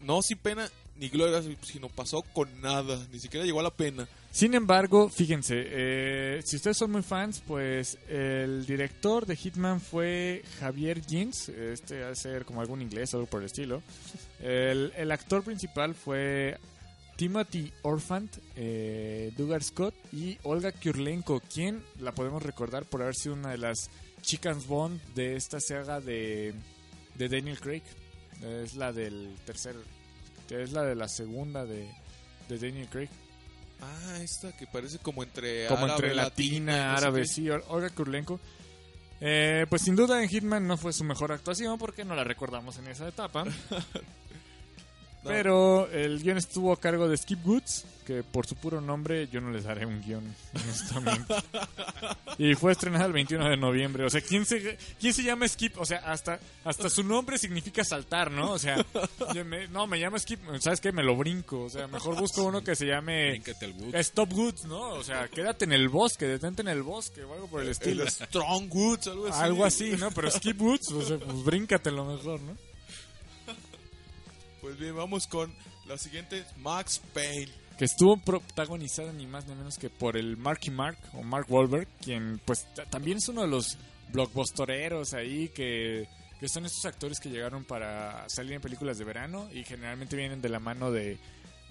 [0.00, 4.06] no sin pena ni gloria, sino pasó con nada, ni siquiera llegó a la pena.
[4.30, 10.42] Sin embargo, fíjense, eh, si ustedes son muy fans, pues el director de Hitman fue
[10.58, 13.82] Javier Gins, este va a ser como algún inglés algo por el estilo.
[14.40, 16.58] El, el actor principal fue
[17.16, 23.34] Timothy Orphant, eh, Dugar Scott y Olga Kurlenko, quien la podemos recordar por haber sido
[23.34, 23.88] una de las
[24.20, 26.54] chicas Bond de esta saga de,
[27.14, 27.82] de Daniel Craig.
[28.42, 29.76] Es la del tercer,
[30.50, 31.88] es la de la segunda de,
[32.48, 33.08] de Daniel Craig.
[33.80, 38.40] Ah, esta que parece como entre como árabe, entre latina, árabe, sí, Ol- Olga Kurlenko.
[39.20, 42.78] Eh, pues sin duda en Hitman no fue su mejor actuación porque no la recordamos
[42.78, 43.44] en esa etapa.
[45.24, 45.30] No.
[45.30, 49.40] Pero el guion estuvo a cargo de Skip Goods, que por su puro nombre yo
[49.40, 50.22] no les daré un guion,
[50.54, 51.34] honestamente.
[52.36, 54.04] y fue estrenada el 21 de noviembre.
[54.04, 55.78] O sea, ¿quién se, quién se llama Skip?
[55.78, 58.52] O sea, hasta, hasta su nombre significa saltar, ¿no?
[58.52, 58.84] O sea,
[59.34, 60.92] yo me- no, me llamo Skip, ¿sabes qué?
[60.92, 61.62] Me lo brinco.
[61.62, 63.40] O sea, mejor busco uno que se llame...
[63.94, 64.90] Stop Goods, ¿no?
[64.90, 68.02] O sea, quédate en el bosque, detente en el bosque o algo por el estilo.
[68.02, 69.42] El Strong Woods, algo así.
[69.42, 70.10] Algo así, ¿no?
[70.10, 72.54] Pero Skip Woods, o sea, pues bríncate lo mejor, ¿no?
[74.64, 75.54] Pues bien, vamos con
[75.86, 77.52] la siguiente, Max Payne.
[77.76, 81.86] Que estuvo protagonizada ni más ni menos que por el Marky Mark o Mark Wahlberg,
[82.00, 83.76] quien pues también es uno de los
[84.10, 86.08] blockbustereros ahí que,
[86.40, 90.40] que son estos actores que llegaron para salir en películas de verano y generalmente vienen
[90.40, 91.18] de la mano de,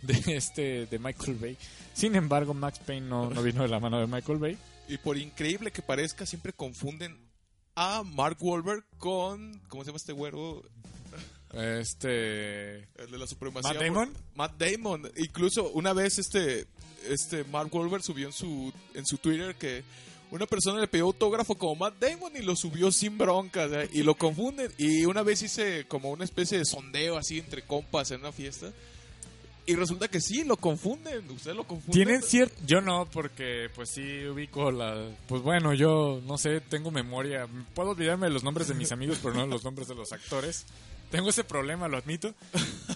[0.04, 1.58] de este de Michael Bay.
[1.94, 4.56] Sin embargo, Max Payne no, no vino de la mano de Michael Bay.
[4.88, 7.18] Y por increíble que parezca, siempre confunden
[7.74, 9.60] a Mark Wahlberg con.
[9.68, 10.62] ¿Cómo se llama este güero?
[11.54, 13.74] Este El de la supremacía.
[13.74, 14.14] ¿Matt Damon?
[14.36, 15.12] Matt Damon.
[15.18, 16.66] Incluso una vez este,
[17.08, 19.84] este Mark Wahlberg subió en su, en su Twitter que
[20.32, 23.72] una persona le pidió autógrafo como Matt Damon y lo subió sin broncas.
[23.72, 23.90] ¿eh?
[23.94, 24.72] Y lo confunden.
[24.80, 28.72] Y una vez hice como una especie de sondeo así entre compas en una fiesta.
[29.66, 31.30] Y resulta que sí, lo confunden.
[31.30, 31.94] Ustedes lo confunden.
[31.94, 32.56] Tienen cierto...
[32.66, 35.08] Yo no, porque pues sí ubico la...
[35.28, 37.48] Pues bueno, yo no sé, tengo memoria.
[37.74, 40.12] Puedo olvidarme de los nombres de mis amigos, pero no de los nombres de los
[40.12, 40.66] actores.
[41.14, 42.34] Tengo ese problema, lo admito.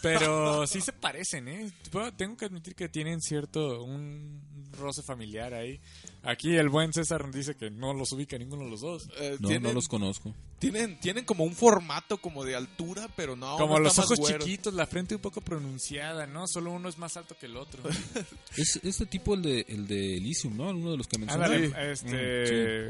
[0.02, 1.72] Pero sí se parecen, ¿eh?
[1.92, 3.84] Bueno, Tengo que admitir que tienen cierto...
[3.84, 4.46] Un
[4.78, 5.80] roce familiar ahí.
[6.22, 9.10] Aquí el buen César dice que no los ubica ninguno de los dos.
[9.18, 10.36] Eh, No, tienen, no los conozco.
[10.60, 13.58] tienen, tienen como un formato como de altura, pero no.
[13.58, 14.38] Como los ojos güero.
[14.44, 16.46] chiquitos, la frente un poco pronunciada, ¿no?
[16.48, 17.82] Solo uno es más alto que el otro.
[18.58, 20.70] Es este tipo el de, el de Elysium, ¿no?
[20.70, 21.46] Uno de los que mencioné.
[21.46, 22.08] Ándale, este,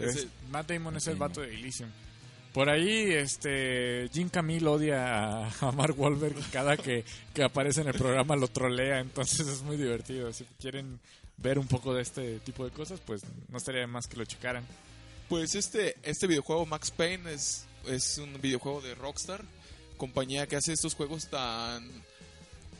[0.08, 0.20] Mm, sí.
[0.20, 1.90] es- Matt Damon es el vato de Elysium.
[2.58, 7.94] Por ahí, este, Jim Camille odia a, Mark Wahlberg cada que, que aparece en el
[7.94, 10.34] programa lo trolea, entonces es muy divertido.
[10.34, 11.00] Si quieren
[11.38, 14.66] ver un poco de este tipo de cosas, pues no estaría más que lo checaran.
[15.30, 19.44] Pues este, este videojuego Max Payne es, es un videojuego de Rockstar,
[19.98, 21.88] compañía que hace estos juegos tan...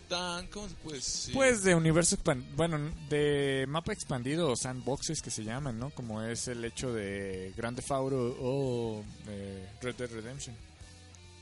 [0.08, 1.34] tan ¿Cómo se puede decir?
[1.34, 5.90] Pues de universo expandido, bueno, de mapa expandido o sandboxes que se llaman, ¿no?
[5.92, 10.56] Como es el hecho de Grand Theft Auto o eh, Red Dead Redemption.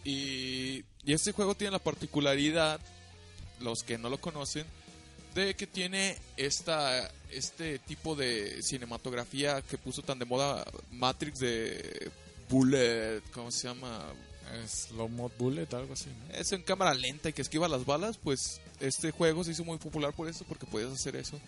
[0.03, 2.79] Y, y este juego tiene la particularidad,
[3.59, 4.65] los que no lo conocen,
[5.33, 12.11] de que tiene esta este tipo de cinematografía que puso tan de moda Matrix de
[12.49, 14.05] Bullet, ¿cómo se llama?
[14.67, 16.35] Slow Mod Bullet, algo así, ¿no?
[16.35, 19.77] Es en cámara lenta y que esquiva las balas, pues este juego se hizo muy
[19.77, 21.39] popular por eso, porque podías hacer eso.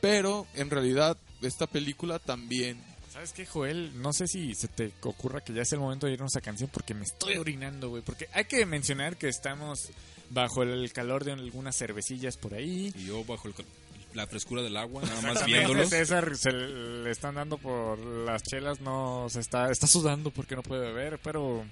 [0.00, 2.78] Pero en realidad esta película también
[3.12, 4.00] ¿Sabes qué, Joel?
[4.00, 6.70] No sé si se te ocurra que ya es el momento de irnos a canción
[6.72, 8.02] porque me estoy orinando, güey.
[8.04, 9.90] Porque hay que mencionar que estamos
[10.30, 12.92] bajo el calor de algunas cervecillas por ahí.
[12.96, 13.66] Y yo bajo el cal-
[14.14, 15.88] la frescura del agua, nada más viéndolos.
[15.90, 20.62] César se le están dando por las chelas, no se está, está sudando porque no
[20.62, 21.64] puede beber, pero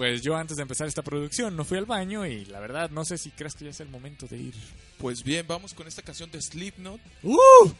[0.00, 3.04] pues yo antes de empezar esta producción no fui al baño y la verdad no
[3.04, 4.54] sé si crees que ya es el momento de ir.
[4.96, 7.70] Pues bien, vamos con esta canción de Slipknot, ¡Uh!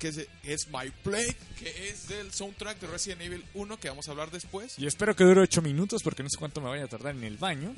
[0.00, 4.08] que es, es My Play, que es del soundtrack de Resident Evil 1, que vamos
[4.08, 4.80] a hablar después.
[4.80, 7.22] Y espero que dure ocho minutos porque no sé cuánto me vaya a tardar en
[7.22, 7.76] el baño.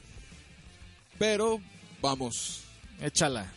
[1.18, 1.60] Pero
[2.00, 2.62] vamos.
[2.98, 3.52] Échala.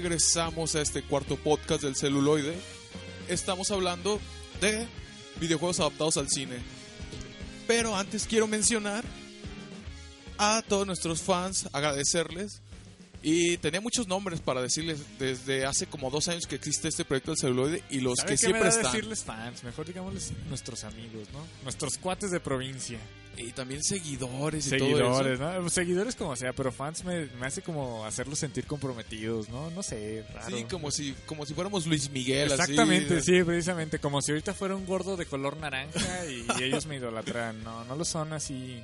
[0.00, 2.52] Regresamos a este cuarto podcast del celuloide.
[3.28, 4.20] Estamos hablando
[4.60, 4.88] de
[5.40, 6.56] videojuegos adaptados al cine.
[7.68, 9.04] Pero antes quiero mencionar
[10.36, 12.60] a todos nuestros fans, agradecerles.
[13.22, 17.30] Y tenía muchos nombres para decirles desde hace como dos años que existe este proyecto
[17.30, 18.92] del celuloide y los ¿Sabe que qué me siempre da están.
[18.92, 19.62] decirles fans?
[19.62, 21.38] Mejor digámosles nuestros amigos, ¿no?
[21.62, 22.98] Nuestros cuates de provincia.
[23.36, 25.60] Y también seguidores y todo Seguidores, eso.
[25.62, 25.68] ¿no?
[25.70, 29.70] Seguidores como sea, pero fans me, me hace como hacerlos sentir comprometidos, ¿no?
[29.70, 30.56] No sé, raro.
[30.56, 32.52] Sí, como si, como si fuéramos Luis Miguel.
[32.52, 32.60] así.
[32.62, 33.98] Exactamente, sí, precisamente.
[33.98, 37.62] Como si ahorita fuera un gordo de color naranja y, ellos me idolatran.
[37.64, 38.80] No, no lo son así.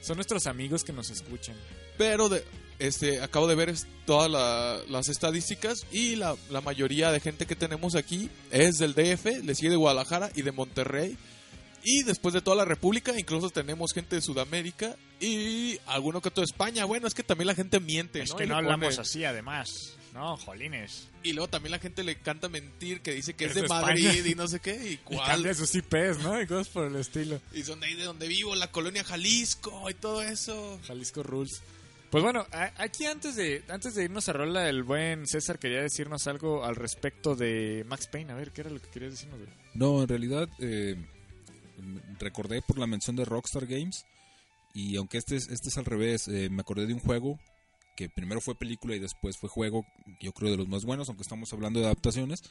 [0.00, 1.56] Son nuestros amigos que nos escuchan.
[1.96, 2.44] Pero de,
[2.78, 7.56] este, acabo de ver todas la- las estadísticas y la, la mayoría de gente que
[7.56, 11.16] tenemos aquí es del DF, le sigue de Guadalajara y de Monterrey.
[11.84, 16.40] Y después de toda la República, incluso tenemos gente de Sudamérica y alguno que otro
[16.40, 16.84] de España.
[16.86, 18.36] Bueno, es que también la gente miente, Es ¿no?
[18.36, 19.96] que Y no hablamos pone- así, además.
[20.14, 21.08] No, jolines.
[21.24, 23.68] Y luego también la gente le encanta mentir, que dice que es, Es de, de
[23.68, 24.74] Madrid y no sé qué.
[24.74, 25.26] ¿Y Y cuál?
[25.26, 26.40] cambia sus IPs, ¿no?
[26.40, 27.40] Y cosas por el estilo.
[27.52, 30.80] Y son de ahí de donde vivo, la colonia Jalisco y todo eso.
[30.86, 31.60] Jalisco Rules.
[32.10, 35.82] Pues bueno, a- aquí antes de antes de irnos a rola, el buen César quería
[35.82, 38.32] decirnos algo al respecto de Max Payne.
[38.32, 39.40] A ver, ¿qué era lo que querías decirnos?
[39.74, 40.94] No, en realidad eh,
[42.18, 44.04] recordé por la mención de Rockstar Games
[44.72, 47.38] y aunque este es, este es al revés, eh, me acordé de un juego
[47.96, 49.86] que primero fue película y después fue juego,
[50.20, 52.42] yo creo de los más buenos, aunque estamos hablando de adaptaciones,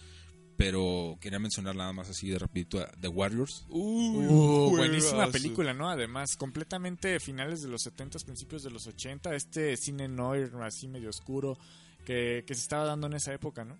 [0.57, 3.65] pero quería mencionar nada más así de rapidito a The Warriors.
[3.69, 5.89] Uy, Uh, buenísima película, ¿no?
[5.89, 11.09] Además, completamente finales de los 70, principios de los 80, este cine noir así medio
[11.09, 11.57] oscuro
[12.05, 13.77] que, que se estaba dando en esa época, ¿no?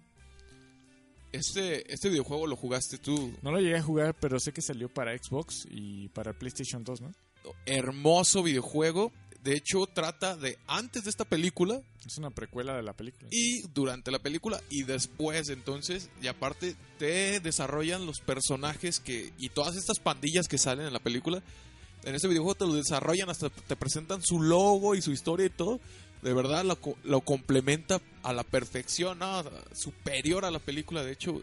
[1.33, 3.33] Este, este videojuego lo jugaste tú.
[3.41, 7.01] No lo llegué a jugar, pero sé que salió para Xbox y para PlayStation 2,
[7.01, 7.11] ¿no?
[7.65, 9.11] Hermoso videojuego.
[9.43, 13.27] De hecho, trata de antes de esta película Es una precuela de la película.
[13.29, 15.49] y durante la película y después.
[15.49, 20.93] Entonces, y aparte, te desarrollan los personajes que y todas estas pandillas que salen en
[20.93, 21.43] la película.
[22.05, 25.49] En este videojuego te lo desarrollan hasta te presentan su logo y su historia y
[25.49, 25.79] todo.
[26.23, 29.43] De verdad lo, lo complementa a la perfección, ¿no?
[29.73, 31.03] superior a la película.
[31.03, 31.41] De hecho,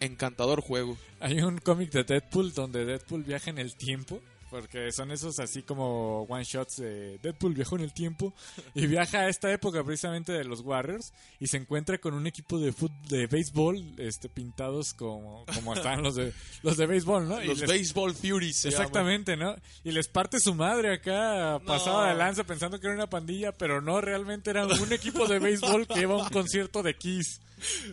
[0.00, 0.96] encantador juego.
[1.20, 4.20] Hay un cómic de Deadpool donde Deadpool viaja en el tiempo.
[4.50, 8.32] Porque son esos así como one shots de Deadpool viajó en el tiempo
[8.74, 12.58] y viaja a esta época precisamente de los Warriors y se encuentra con un equipo
[12.58, 16.32] de fut de béisbol este pintados como como están los de
[16.62, 17.42] los de béisbol, ¿no?
[17.42, 18.56] Y Los les- Baseball Furies.
[18.60, 18.68] se.
[18.68, 19.54] Exactamente, ¿no?
[19.84, 21.60] Y les parte su madre acá, No.
[21.66, 25.38] pasada de lanza, pensando que era una pandilla, pero no, realmente era un equipo de
[25.38, 27.40] béisbol que iba a un concierto de Kiss.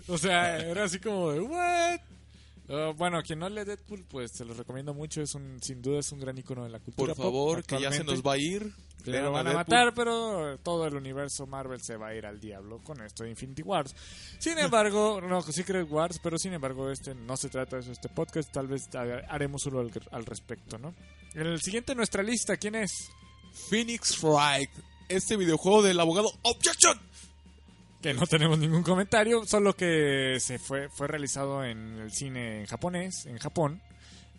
[0.08, 2.00] O sea, era así como de, ¿what?
[2.68, 5.22] Uh, bueno, quien no lee Deadpool, pues se los recomiendo mucho.
[5.22, 7.14] Es un, sin duda es un gran icono de la cultura.
[7.14, 8.72] Por pop favor, que ya se nos va a ir.
[9.06, 9.54] Le van a Deadpool.
[9.56, 13.30] matar, pero todo el universo Marvel se va a ir al diablo con esto de
[13.30, 13.96] Infinity Wars.
[14.40, 18.10] Sin embargo, no, Secret Wars, pero sin embargo, este no se trata de eso, este
[18.10, 18.52] podcast.
[18.52, 20.96] Tal vez ha- haremos uno al, al respecto, ¿no?
[21.36, 22.92] El siguiente en nuestra lista, ¿quién es?
[23.70, 24.70] Phoenix Wright.
[25.08, 27.00] Este videojuego del abogado Objection.
[28.06, 32.68] Que no tenemos ningún comentario, solo que se fue, fue realizado en el cine en
[32.68, 33.82] japonés, en Japón.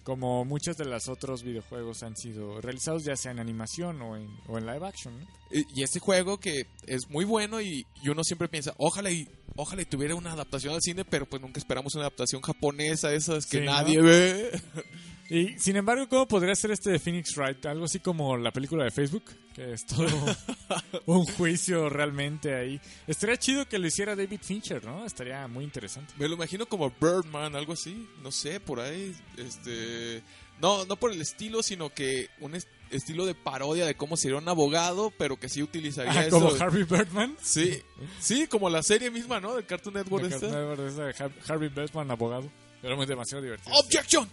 [0.04, 4.28] Como muchos de los otros videojuegos han sido realizados ya sea en animación o en,
[4.46, 5.26] o en live action, ¿no?
[5.50, 9.82] Y este juego que es muy bueno y, y uno siempre piensa, ojalá y ojalá
[9.82, 13.58] y tuviera una adaptación al cine, pero pues nunca esperamos una adaptación japonesa, esas que
[13.58, 13.72] Sí, ¿no?
[13.72, 14.62] nadie ve.
[15.28, 17.64] Y sin embargo, ¿cómo podría ser este de Phoenix Wright?
[17.66, 19.24] Algo así como la película de Facebook,
[19.54, 20.06] que es todo
[21.06, 22.80] un juicio realmente ahí.
[23.06, 25.04] Estaría chido que lo hiciera David Fincher, ¿no?
[25.04, 26.14] Estaría muy interesante.
[26.16, 30.22] Me lo imagino como Birdman, algo así, no sé, por ahí, este,
[30.60, 34.38] no, no por el estilo, sino que un est- estilo de parodia de cómo sería
[34.38, 36.38] un abogado, pero que sí utilizaría Ah, eso.
[36.40, 37.36] como Harvey Birdman.
[37.42, 37.82] Sí,
[38.20, 39.56] sí, como la serie misma, ¿no?
[39.56, 40.48] De Cartoon Network De esta.
[40.50, 41.16] Cartoon Network,
[41.46, 42.48] de Harvey Birdman, abogado.
[42.82, 43.74] Era muy demasiado divertido.
[43.76, 44.28] Objection.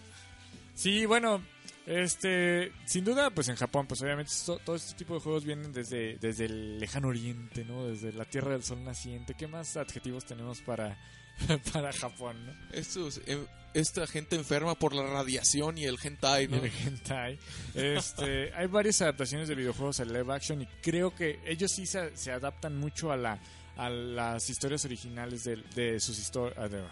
[0.74, 1.44] Sí, bueno,
[1.86, 5.72] este, sin duda, pues en Japón, pues obviamente esto- todo este tipo de juegos vienen
[5.74, 7.86] desde, desde el lejano oriente, ¿no?
[7.88, 9.34] Desde la tierra del sol naciente.
[9.36, 10.98] ¿Qué más adjetivos tenemos para,
[11.74, 12.54] para Japón, no?
[12.72, 16.58] Estos, eh, esta gente enferma por la radiación y el hentai, ¿no?
[16.58, 17.40] Y el hentai.
[17.76, 22.16] Este, hay varias adaptaciones de videojuegos al live action y creo que ellos sí se,
[22.18, 23.40] se adaptan mucho a la
[23.76, 26.84] a las historias originales de, de sus histo- ah, de,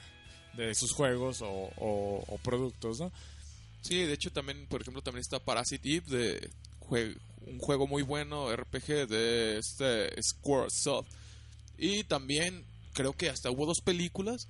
[0.54, 3.12] de sus juegos o, o- o productos, ¿no?
[3.82, 6.50] Sí, de hecho también, por ejemplo, también está Parasite Eve, de
[7.46, 11.10] un juego muy bueno, RPG de este Squaresoft.
[11.78, 14.48] Y también creo que hasta hubo dos películas,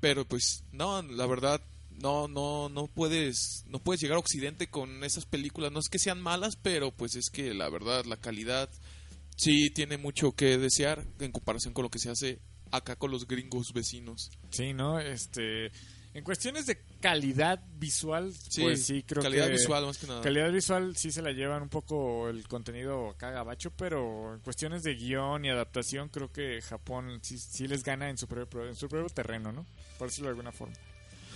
[0.00, 1.60] pero pues no, la verdad
[1.90, 5.98] no no no puedes no puedes llegar a Occidente con esas películas, no es que
[5.98, 8.68] sean malas, pero pues es que la verdad la calidad
[9.36, 13.28] sí tiene mucho que desear en comparación con lo que se hace acá con los
[13.28, 14.30] gringos vecinos.
[14.50, 14.98] Sí, ¿no?
[14.98, 15.70] Este,
[16.14, 19.52] en cuestiones de calidad visual, Sí, pues sí, creo calidad que...
[19.52, 20.22] visual más que nada.
[20.22, 24.84] Calidad visual sí se la llevan un poco el contenido acá gabacho, pero en cuestiones
[24.84, 28.76] de guion y adaptación creo que Japón sí, sí les gana en su, propio, en
[28.76, 29.66] su propio terreno, ¿no?
[29.98, 30.74] Por decirlo de alguna forma.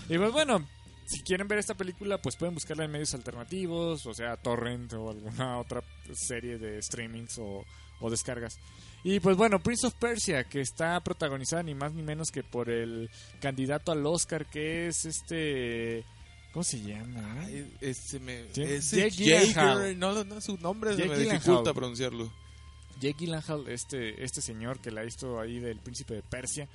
[0.08, 0.66] Y pues bueno,
[1.06, 5.10] si quieren ver esta película, pues pueden buscarla en medios alternativos, o sea, Torrent o
[5.10, 5.82] alguna otra
[6.14, 7.64] serie de streamings o,
[8.00, 8.58] o descargas.
[9.04, 12.68] Y pues bueno, Prince of Persia, que está protagonizada ni más ni menos que por
[12.68, 13.08] el
[13.40, 16.04] candidato al Oscar, que es este...
[16.52, 17.46] ¿Cómo se llama?
[17.80, 22.32] Ese me, ese Jake no, su nombre Jake me dificulta pronunciarlo.
[23.00, 26.66] Jake Gyllenhaal, este, este señor que la hizo ahí del Príncipe de Persia,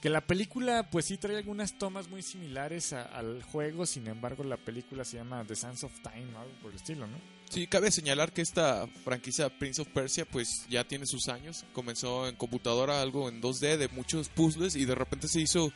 [0.00, 4.44] que la película pues sí trae algunas tomas muy similares a- al juego, sin embargo
[4.44, 7.16] la película se llama The Sands of Time, algo por el estilo, ¿no?
[7.54, 11.64] Sí, cabe señalar que esta franquicia Prince of Persia pues ya tiene sus años.
[11.72, 15.72] Comenzó en computadora algo en 2D de muchos puzzles y de repente se hizo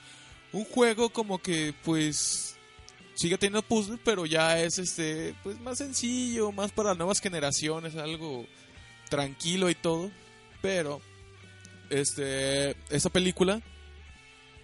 [0.53, 2.57] un juego como que pues
[3.15, 8.45] sigue teniendo puzzles, pero ya es este pues más sencillo, más para nuevas generaciones, algo
[9.09, 10.11] tranquilo y todo.
[10.61, 11.01] Pero
[11.91, 13.63] este esta película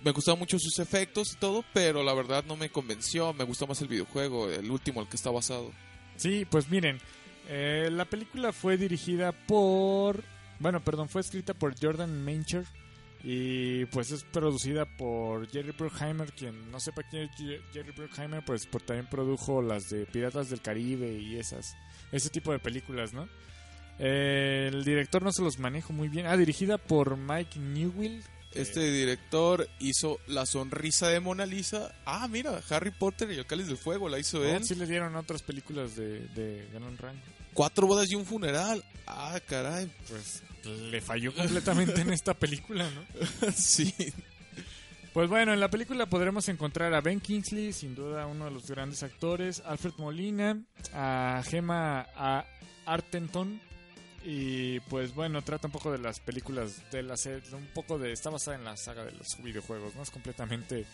[0.03, 3.69] me gustaban mucho sus efectos y todo, pero la verdad no me convenció, me gustó
[3.69, 5.71] más el videojuego, el último al que está basado.
[6.17, 6.99] Sí, pues miren,
[7.49, 10.23] eh, la película fue dirigida por,
[10.59, 12.65] bueno, perdón, fue escrita por Jordan Mencher
[13.23, 17.31] y pues es producida por Jerry Bruckheimer, quien no sepa quién es
[17.73, 21.75] Jerry Bruckheimer, pues por, también produjo las de Piratas del Caribe y esas,
[22.13, 23.29] ese tipo de películas, ¿no?
[23.99, 26.27] Eh, el director no se los manejo muy bien.
[26.27, 28.23] Ah, dirigida por Mike Newell.
[28.55, 31.95] Este director hizo La sonrisa de Mona Lisa.
[32.07, 34.65] Ah, mira, Harry Potter y el Cáliz del Fuego la hizo Oh, él.
[34.65, 37.21] sí le dieron otras películas de, de gran rango.
[37.53, 38.85] Cuatro bodas y un funeral.
[39.07, 39.91] Ah, caray.
[40.09, 43.53] Pues le falló completamente en esta película, ¿no?
[43.57, 43.95] sí.
[45.13, 48.67] Pues bueno, en la película podremos encontrar a Ben Kingsley, sin duda uno de los
[48.69, 50.61] grandes actores, Alfred Molina,
[50.93, 52.45] a Gemma a
[52.87, 53.61] Artenton
[54.25, 58.13] y pues bueno, trata un poco de las películas de la serie, un poco de
[58.13, 60.87] está basada en la saga de los videojuegos, no es completamente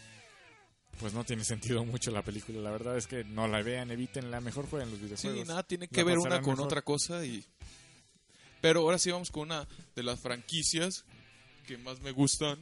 [0.98, 4.40] pues no tiene sentido mucho la película, la verdad es que no la vean, evítenla,
[4.40, 5.48] mejor jueguen los Sí, videojuegos.
[5.48, 6.66] nada, tiene La que ver una con mejor.
[6.66, 7.44] otra cosa y...
[8.60, 9.66] Pero ahora sí vamos con una
[9.96, 11.04] de las franquicias
[11.66, 12.58] que más me gustan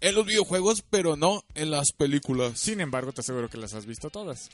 [0.00, 2.58] en los videojuegos, pero no en las películas.
[2.58, 4.48] Sin embargo, te aseguro que las has visto todas.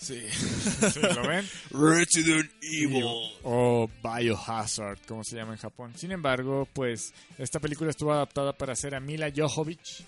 [0.00, 0.20] Sí.
[0.30, 1.46] ¿Sí, ¿Lo ven?
[1.70, 3.04] Resident Evil.
[3.42, 5.92] o Biohazard, como se llama en Japón.
[5.96, 10.04] Sin embargo, pues esta película estuvo adaptada para hacer a Mila Jovovich,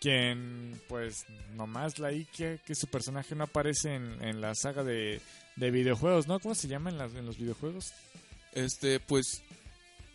[0.00, 1.24] quien pues
[1.54, 5.20] nomás la que, que su personaje no aparece en, en la saga de,
[5.56, 6.40] de videojuegos, ¿no?
[6.40, 7.92] ¿Cómo se llama en, las, en los videojuegos?
[8.54, 9.42] Este, pues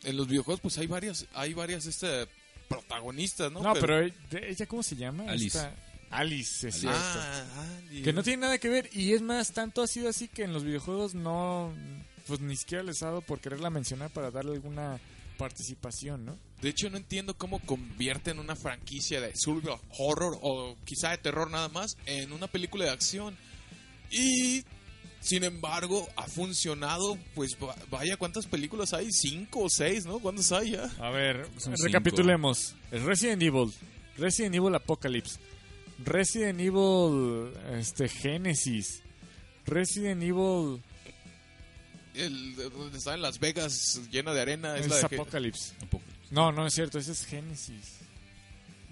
[0.03, 2.27] en los videojuegos pues hay varias hay varias este
[2.67, 3.61] protagonistas, ¿no?
[3.61, 5.25] No, pero, e- ella ¿cómo se llama?
[5.29, 5.57] Alice.
[5.57, 5.73] Esta-
[6.13, 6.97] Alice, es cierto.
[6.99, 7.45] Ah,
[7.87, 8.03] Alice.
[8.03, 10.53] Que no tiene nada que ver y es más, tanto ha sido así que en
[10.53, 11.73] los videojuegos no,
[12.27, 14.99] pues ni siquiera les ha dado por quererla mencionar para darle alguna
[15.37, 16.37] participación, ¿no?
[16.61, 21.49] De hecho, no entiendo cómo convierten una franquicia de survival horror o quizá de terror
[21.49, 23.35] nada más en una película de acción.
[24.11, 24.63] Y,
[25.19, 27.17] sin embargo, ha funcionado.
[27.35, 29.07] Pues va- vaya, ¿cuántas películas hay?
[29.11, 30.19] ¿Cinco o seis, no?
[30.19, 30.83] ¿Cuántas hay ya?
[30.99, 32.75] A ver, Son recapitulemos.
[32.91, 33.73] Resident Evil,
[34.17, 35.39] Resident Evil Apocalypse,
[35.99, 39.01] Resident Evil este Genesis,
[39.65, 40.81] Resident Evil
[42.13, 44.75] El, donde está en Las Vegas llena de arena.
[44.77, 45.73] Es es la de Apocalypse.
[45.89, 46.03] Poco.
[46.31, 47.97] No, no es cierto, ese es Genesis.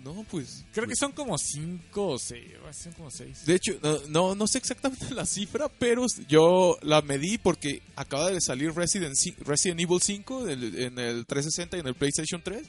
[0.03, 0.63] No, pues.
[0.73, 3.45] Creo que son como cinco o seis, son como seis.
[3.45, 8.31] De hecho, no, no, no sé exactamente la cifra, pero yo la medí porque acaba
[8.31, 12.63] de salir Resident, Resident Evil 5 del- en el 360 y en el PlayStation 3.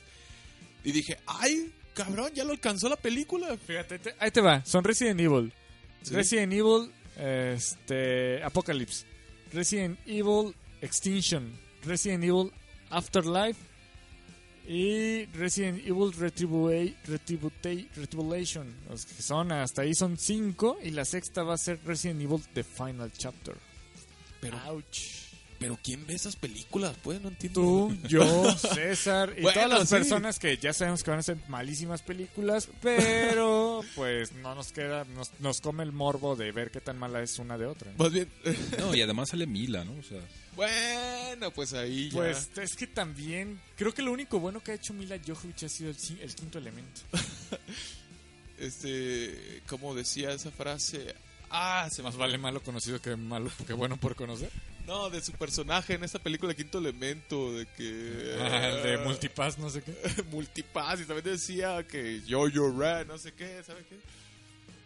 [0.85, 3.57] Y dije, ay, cabrón, ya lo alcanzó la película.
[3.57, 5.53] Fíjate, te- ahí te va, son Resident Evil.
[6.03, 6.15] Sí.
[6.15, 9.05] Resident Evil este Apocalypse,
[9.53, 11.53] Resident Evil Extinction,
[11.85, 12.51] Resident Evil
[12.91, 13.59] Afterlife
[14.67, 18.73] y Resident Evil Retribua- Retributa- Retribulation.
[18.89, 22.43] Los que son hasta ahí son cinco y la sexta va a ser Resident Evil
[22.55, 23.57] The Final Chapter.
[24.41, 25.32] Pero, Ouch.
[25.63, 26.97] Pero ¿quién ve esas películas?
[27.03, 27.61] Pues no entiendo.
[27.61, 29.95] Tú, yo, César y Bueno, todas las sí.
[29.95, 35.05] personas que ya sabemos que van a ser malísimas películas, pero pues no nos queda,
[35.05, 37.93] nos, nos come el morbo de ver qué tan mala es una de otra.
[37.93, 37.99] ¿no?
[38.05, 38.29] Más bien,
[38.79, 39.93] No, y además sale Mila, ¿no?
[39.93, 40.21] O sea,
[40.57, 42.19] bueno, pues ahí ya.
[42.19, 45.69] Pues es que también creo que lo único bueno que ha hecho Mila Jovovich ha
[45.69, 47.01] sido el, el quinto elemento.
[48.59, 51.15] Este, como decía esa frase,
[51.55, 54.51] Ah, se Más vale malo conocido que malo que bueno por conocer.
[54.87, 58.37] No, de su personaje en esta película Quinto Elemento, de que...
[58.41, 59.95] Ah, de Multipass, no sé qué.
[60.31, 63.99] Multipass, y también decía que Jojo Red, no sé qué, ¿sabe qué?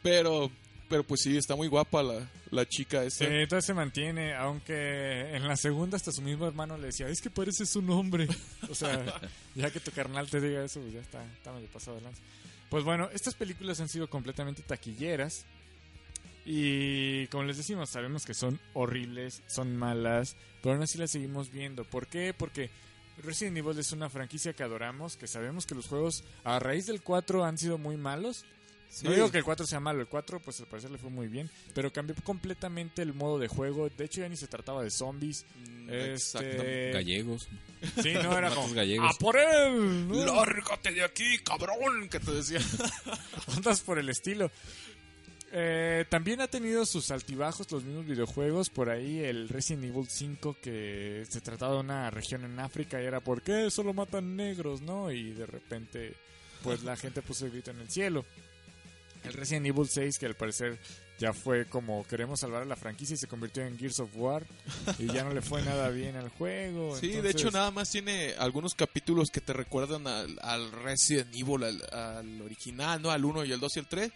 [0.03, 0.51] Pero,
[0.89, 3.25] pero pues sí, está muy guapa la, la chica esa.
[3.25, 7.21] Sí, entonces se mantiene, aunque en la segunda hasta su mismo hermano le decía, es
[7.21, 8.29] que parece su nombre.
[8.69, 9.03] O sea,
[9.55, 12.21] ya que tu carnal te diga eso, pues ya está, está medio pasado de lanza.
[12.69, 15.47] Pues bueno, estas películas han sido completamente taquilleras.
[16.49, 21.51] Y como les decimos, sabemos que son horribles, son malas, pero aún así las seguimos
[21.51, 21.85] viendo.
[21.85, 22.33] ¿Por qué?
[22.33, 22.71] Porque
[23.19, 27.03] Resident Evil es una franquicia que adoramos, que sabemos que los juegos a raíz del
[27.03, 28.45] 4 han sido muy malos.
[29.03, 31.27] No digo que el 4 sea malo, el 4 pues al parecer le fue muy
[31.27, 33.89] bien, pero cambió completamente el modo de juego.
[33.91, 35.45] De hecho ya ni se trataba de zombies.
[35.57, 36.93] Mm, Este.
[36.93, 37.49] Gallegos.
[38.01, 39.11] Sí, no era como gallegos.
[39.15, 40.09] ¡A por él!
[40.25, 42.09] ¡Lárgate de aquí, cabrón!
[42.09, 42.61] Que te decía.
[43.57, 44.51] ondas por el estilo.
[45.53, 48.69] Eh, también ha tenido sus altibajos los mismos videojuegos.
[48.71, 53.07] Por ahí el Resident Evil 5 que se trataba de una región en África y
[53.07, 54.83] era ¿por qué solo matan negros?
[54.83, 55.11] ¿no?
[55.11, 56.15] Y de repente
[56.63, 58.25] pues la gente puso el grito en el cielo.
[59.23, 60.79] El Resident Evil 6 que al parecer
[61.19, 64.45] ya fue como queremos salvar a la franquicia y se convirtió en Gears of War
[64.99, 66.97] y ya no le fue nada bien al juego.
[67.01, 71.63] Sí, de hecho nada más tiene algunos capítulos que te recuerdan al, al Resident Evil,
[71.63, 73.11] al, al original, ¿no?
[73.11, 74.13] Al 1 y el 2 y el 3.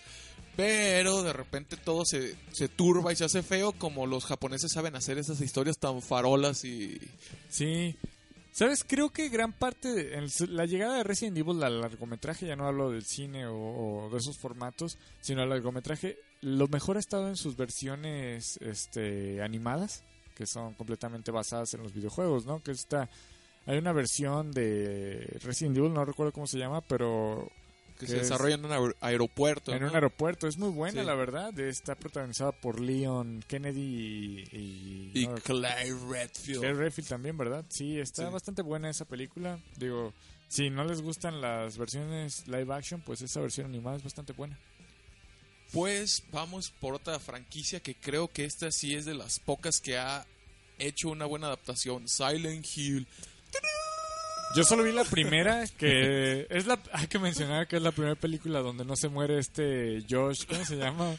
[0.60, 4.94] Pero de repente todo se, se turba y se hace feo como los japoneses saben
[4.94, 7.00] hacer esas historias tan farolas y...
[7.48, 7.96] Sí.
[8.52, 8.84] ¿Sabes?
[8.86, 12.90] Creo que gran parte de la llegada de Resident Evil al largometraje, ya no hablo
[12.90, 17.36] del cine o, o de esos formatos, sino al largometraje, lo mejor ha estado en
[17.36, 20.02] sus versiones este, animadas,
[20.34, 22.62] que son completamente basadas en los videojuegos, ¿no?
[22.62, 23.08] Que está
[23.66, 27.50] hay una versión de Resident Evil, no recuerdo cómo se llama, pero
[28.00, 29.72] que Que se es- desarrolla en un aer- aeropuerto.
[29.72, 29.88] en ¿no?
[29.88, 30.48] un aeropuerto.
[30.48, 31.06] Es muy buena, Sí.
[31.06, 31.56] la verdad.
[31.60, 33.80] Está protagonizada por Leon Kennedy
[34.52, 34.56] y...
[34.56, 36.64] y- Y no, Claire Redfield.
[36.64, 37.64] Redfield también, ¿verdad?
[37.68, 38.32] Sí, está Sí.
[38.32, 39.60] bastante buena esa película.
[39.76, 40.12] Digo,
[40.48, 44.58] si no les gustan las versiones live action, pues esa versión animada es bastante buena.
[45.72, 49.96] Pues vamos por otra franquicia que creo que esta sí es de las pocas que
[49.98, 50.26] ha
[50.78, 52.08] hecho una buena adaptación.
[52.08, 53.06] Silent Hill.
[54.56, 56.80] Yo solo vi la primera, que es la...
[56.92, 60.64] Hay que mencionar que es la primera película donde no se muere este Josh, ¿cómo
[60.64, 61.14] se llama?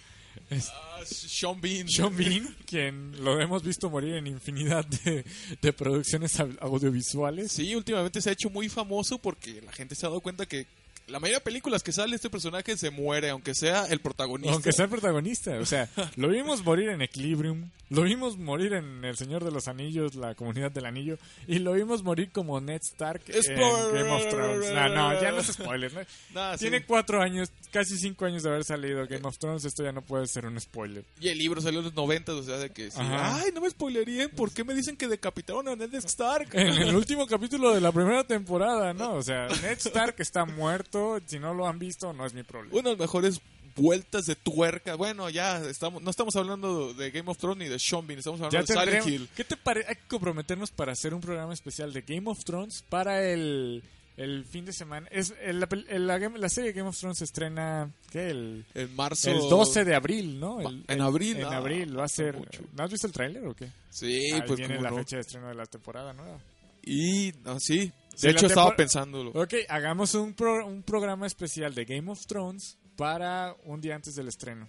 [0.50, 0.70] Es
[1.06, 1.88] Sean Bean.
[1.90, 5.26] Sean Bean, quien lo hemos visto morir en infinidad de,
[5.62, 7.52] de producciones au- audiovisuales.
[7.54, 10.68] Sí, últimamente se ha hecho muy famoso porque la gente se ha dado cuenta que
[11.08, 14.54] la mayoría de películas que sale este personaje se muere, aunque sea el protagonista.
[14.54, 19.04] Aunque sea el protagonista, o sea, lo vimos morir en Equilibrium, lo vimos morir en
[19.04, 22.82] El Señor de los Anillos, la comunidad del anillo, y lo vimos morir como Ned
[22.82, 23.42] Stark en.
[23.56, 24.72] Game of Thrones.
[24.74, 25.94] No, no, ya no es spoiler.
[25.94, 26.02] ¿no?
[26.34, 26.66] Nah, sí.
[26.66, 30.02] Tiene cuatro años, casi cinco años de haber salido Game of Thrones, esto ya no
[30.02, 31.04] puede ser un spoiler.
[31.20, 32.98] Y el libro salió en los 90, o sea, de que sí.
[33.02, 36.50] Ay, no me spoilerían, ¿por qué me dicen que decapitaron a Ned Stark?
[36.62, 39.16] En el último capítulo de la primera temporada, ¿no?
[39.16, 40.91] O sea, Ned Stark está muerto,
[41.26, 42.74] si no lo han visto, no es mi problema.
[42.80, 43.42] Una de las mejores
[43.76, 44.96] vueltas de tuerca.
[44.96, 48.40] Bueno, ya estamos, no estamos hablando de Game of Thrones ni de Sean Bean, estamos
[48.40, 49.08] Ya hablando de Silent.
[49.08, 49.30] Hill.
[49.36, 49.88] ¿Qué te parece?
[49.90, 53.82] Hay que comprometernos para hacer un programa especial de Game of Thrones para el,
[54.18, 55.08] el fin de semana.
[55.10, 58.30] Es el- la, el- serie Game of Thrones se estrena ¿qué?
[58.32, 59.32] El, En marzo.
[59.32, 60.60] el 12 de abril, ¿no?
[60.60, 62.36] El- en el- abril, En ah, abril va a ser.
[62.38, 62.62] mucho.
[62.76, 63.70] ¿No has visto el tráiler o qué?
[63.90, 64.98] Sí, Ahí pues viene la no.
[64.98, 66.40] fecha de estreno de la temporada nueva.
[66.84, 67.92] Y, no, sí.
[68.22, 69.32] De hecho, estaba pensándolo.
[69.32, 74.16] Ok, hagamos un, pro- un programa especial de Game of Thrones para un día antes
[74.16, 74.68] del estreno.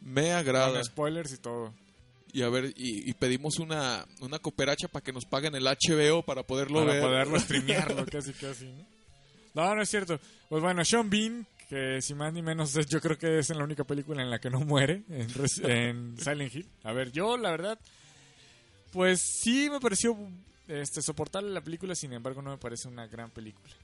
[0.00, 0.72] Me agrada.
[0.72, 1.72] Con spoilers y todo.
[2.32, 6.22] Y a ver, y, y pedimos una, una cooperacha para que nos paguen el HBO
[6.22, 7.02] para poderlo para ver.
[7.02, 8.84] poderlo streamearlo casi casi ¿no?
[9.54, 13.16] no no es cierto pues bueno Sean Bean que si más ni menos yo creo
[13.16, 15.28] que es en la única película en la que no muere en,
[15.62, 17.78] en Silent Hill a ver yo la verdad
[18.92, 20.16] pues sí me pareció
[20.68, 23.74] este soportable la película sin embargo no me parece una gran película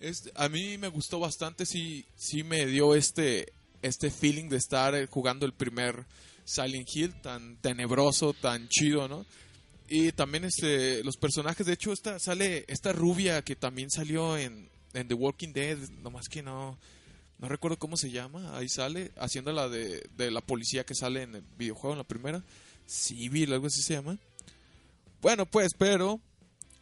[0.00, 3.52] Este, a mí me gustó bastante, sí, sí me dio este,
[3.82, 6.06] este feeling de estar eh, jugando el primer
[6.44, 9.26] Silent Hill tan tenebroso, tan chido, ¿no?
[9.88, 14.70] Y también este, los personajes, de hecho, esta, sale esta rubia que también salió en,
[14.94, 16.78] en The Walking Dead, nomás que no,
[17.38, 21.22] no recuerdo cómo se llama, ahí sale, haciendo la de, de la policía que sale
[21.22, 22.44] en el videojuego en la primera,
[22.86, 24.18] Civil, algo así se llama.
[25.20, 26.20] Bueno, pues, pero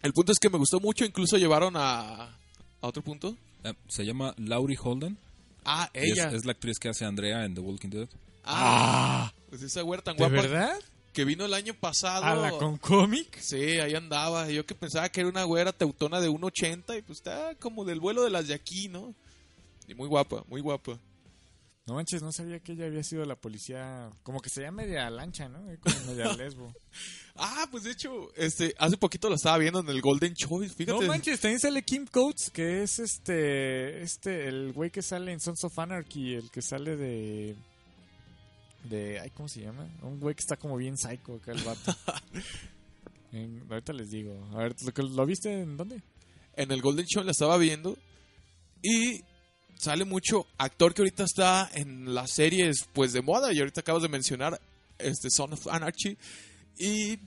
[0.03, 3.36] el punto es que me gustó mucho, incluso llevaron a, a otro punto.
[3.64, 5.18] Ah, se llama Laurie Holden.
[5.64, 6.30] Ah, es, ella.
[6.30, 8.09] es la actriz que hace Andrea en The Walking Dead.
[8.45, 10.78] Ah, pues esa güera tan ¿de guapa verdad?
[11.12, 12.24] que vino el año pasado.
[12.24, 13.39] ¿a la con cómic?
[13.41, 14.49] Sí, ahí andaba.
[14.51, 18.01] Yo que pensaba que era una güera teutona de 1.80 y pues está como del
[18.01, 19.14] vuelo de las de aquí, ¿no?
[19.89, 20.99] Y muy guapa, muy guapa.
[21.89, 24.11] No manches, no sabía que ella había sido la policía.
[24.22, 25.59] Como que se llama media lancha, ¿no?
[25.80, 26.70] Como media lesbo.
[27.34, 31.01] Ah, pues de hecho, este, hace poquito lo estaba viendo en el Golden Choice, fíjate.
[31.01, 34.03] No manches, también sale Kim Coates, que es este.
[34.03, 37.57] Este, el güey que sale en Sons of Anarchy, el que sale de.
[38.84, 39.20] De.
[39.20, 39.89] Ay, ¿cómo se llama?
[40.03, 41.97] Un güey que está como bien psycho acá el vato.
[43.32, 44.47] En- ahorita les digo.
[44.53, 46.03] A ver, ¿lo, ¿lo viste en dónde?
[46.57, 47.97] en el Golden Show la estaba viendo
[48.82, 49.22] y
[49.78, 54.02] sale mucho actor que ahorita está en las series pues de moda y ahorita acabas
[54.02, 54.60] de mencionar
[54.98, 56.18] este Son of Anarchy
[56.76, 57.18] y,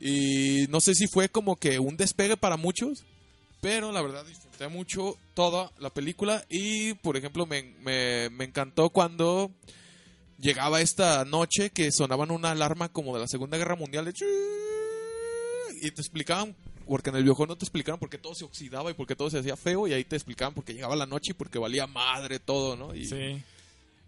[0.00, 3.04] y no sé si fue como que un despegue para muchos
[3.60, 8.90] pero la verdad disfruté mucho toda la película y por ejemplo me, me, me encantó
[8.90, 9.52] cuando
[10.38, 14.12] llegaba esta noche que sonaban una alarma como de la Segunda Guerra Mundial de
[15.80, 16.56] y te explicaban
[16.88, 19.16] porque en el videojuego no te explicaban por qué todo se oxidaba y por qué
[19.16, 21.58] todo se hacía feo y ahí te explicaban por qué llegaba la noche y porque
[21.58, 22.94] valía madre todo, ¿no?
[22.94, 23.42] Y Sí.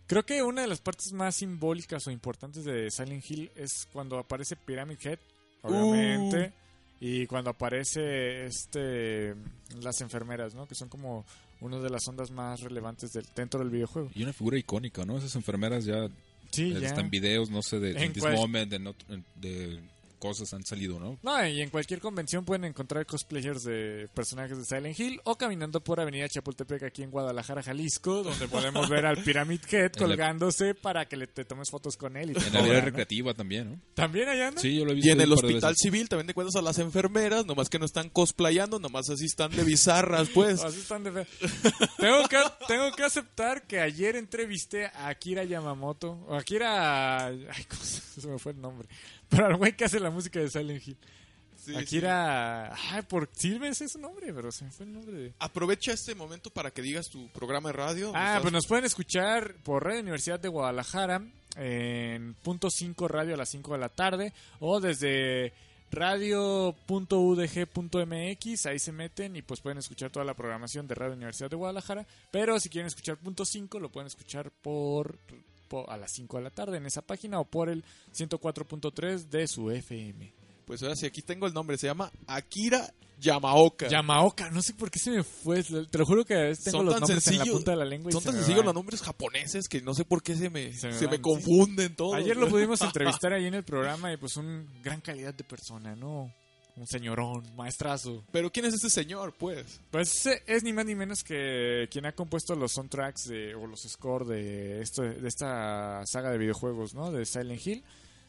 [0.06, 4.18] Creo que una de las partes más simbólicas o importantes de Silent Hill es cuando
[4.18, 5.18] aparece Pyramid Head,
[5.62, 6.52] obviamente,
[7.00, 9.34] y cuando aparece este
[9.82, 10.66] las enfermeras, ¿no?
[10.66, 11.26] Que son como
[11.60, 14.10] una de las ondas más relevantes del, dentro del videojuego.
[14.14, 15.18] Y una figura icónica, ¿no?
[15.18, 16.08] Esas enfermeras ya,
[16.50, 16.86] Sí, ya.
[16.88, 19.04] están videos, no sé, de En In This cual- Moment, de, not-
[19.34, 19.80] de
[20.18, 21.18] cosas han salido, ¿no?
[21.22, 25.82] No, y en cualquier convención pueden encontrar cosplayers de personajes de Silent Hill o caminando
[25.82, 31.06] por Avenida Chapultepec aquí en Guadalajara, Jalisco, donde podemos ver al Pyramid Head colgándose para
[31.06, 32.30] que le te tomes fotos con él.
[32.30, 32.80] Y te En la ¿no?
[32.80, 33.80] recreativa también, ¿no?
[33.94, 34.60] ¿También allá anda?
[34.60, 36.78] Sí, yo lo he visto Y en el hospital civil también te encuentras a las
[36.78, 40.62] enfermeras, nomás que no están cosplayando, nomás así están de bizarras, pues.
[40.62, 41.26] Así están de
[41.98, 46.24] tengo, que, tengo que aceptar que ayer entrevisté a Akira Yamamoto.
[46.28, 47.26] O Akira.
[47.26, 48.88] Ay, ¿cómo se me fue el nombre?
[49.28, 50.96] Pero al güey que hace la música de Silent Hill.
[51.56, 52.72] Sí, Akira.
[52.90, 55.32] Ay, por sí me sé su nombre, pero se me fue el nombre de.
[55.38, 58.12] Aprovecha este momento para que digas tu programa de radio.
[58.14, 61.20] Ah, Estás- pues nos pueden escuchar por Radio Universidad de Guadalajara
[61.56, 65.52] en punto 5 radio a las 5 de la tarde o desde
[67.38, 71.56] radio.udg.mx, ahí se meten y pues pueden escuchar toda la programación de Radio Universidad de
[71.56, 75.18] Guadalajara, pero si quieren escuchar punto 5 lo pueden escuchar por-
[75.88, 79.70] a las 5 de la tarde en esa página o por el 104.3 de su
[79.70, 80.32] FM.
[80.66, 83.88] Pues ahora sí, aquí tengo el nombre, se llama Akira Yamaoka.
[83.88, 86.78] Yamaoka, no sé por qué se me fue, te lo juro que a veces tengo
[86.78, 88.74] Son los nombres en la punta de la lengua y Son se tan sencillos los
[88.74, 92.14] nombres japoneses que no sé por qué se me, Se se me confunden todos.
[92.14, 95.96] Ayer lo pudimos entrevistar ahí en el programa y pues un gran calidad de persona,
[95.96, 96.32] ¿no?
[96.78, 98.24] Un señorón, maestrazo.
[98.30, 99.80] Pero ¿quién es este señor, pues?
[99.90, 103.80] Pues es ni más ni menos que quien ha compuesto los soundtracks de, o los
[103.82, 107.10] scores de, esto, de esta saga de videojuegos, ¿no?
[107.10, 107.84] De Silent Hill.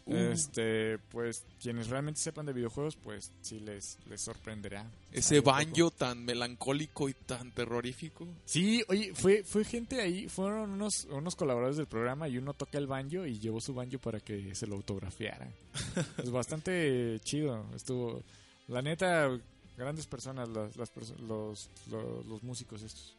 [0.10, 0.16] Uh.
[0.32, 4.90] Este, pues quienes realmente sepan de videojuegos, pues sí les, les sorprenderá.
[5.12, 8.28] Ese banjo tan melancólico y tan terrorífico.
[8.46, 12.80] Sí, oye, fue, fue gente ahí, fueron unos, unos colaboradores del programa y uno toca
[12.80, 15.54] el banjo y llevó su banjo para que se lo autografiaran.
[16.18, 18.24] es bastante chido, estuvo,
[18.68, 19.30] la neta,
[19.78, 23.16] grandes personas, las, las perso- los, los, los músicos estos.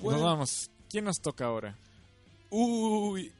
[0.00, 0.18] Bueno.
[0.18, 1.76] Nos vamos, ¿quién nos toca ahora?
[2.50, 3.30] Uy,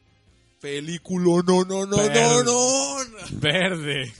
[0.62, 2.44] película, no, no, no, Verde.
[2.44, 3.18] no, no.
[3.32, 4.12] Verde.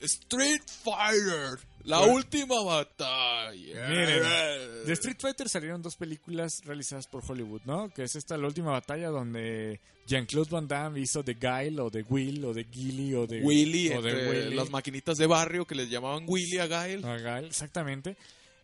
[0.00, 2.14] Street Fighter, la Bueno.
[2.14, 3.88] última batalla.
[3.88, 7.88] Miren, De Street Fighter salieron dos películas realizadas por Hollywood, ¿no?
[7.94, 12.02] Que es esta La Última Batalla donde Jean-Claude Van Damme hizo de Guile o de
[12.02, 14.54] Will o de Gilly o de Willy, o de Willy.
[14.56, 17.04] las maquinitas de barrio que les llamaban Willy a Gael.
[17.04, 18.16] A Gael, exactamente.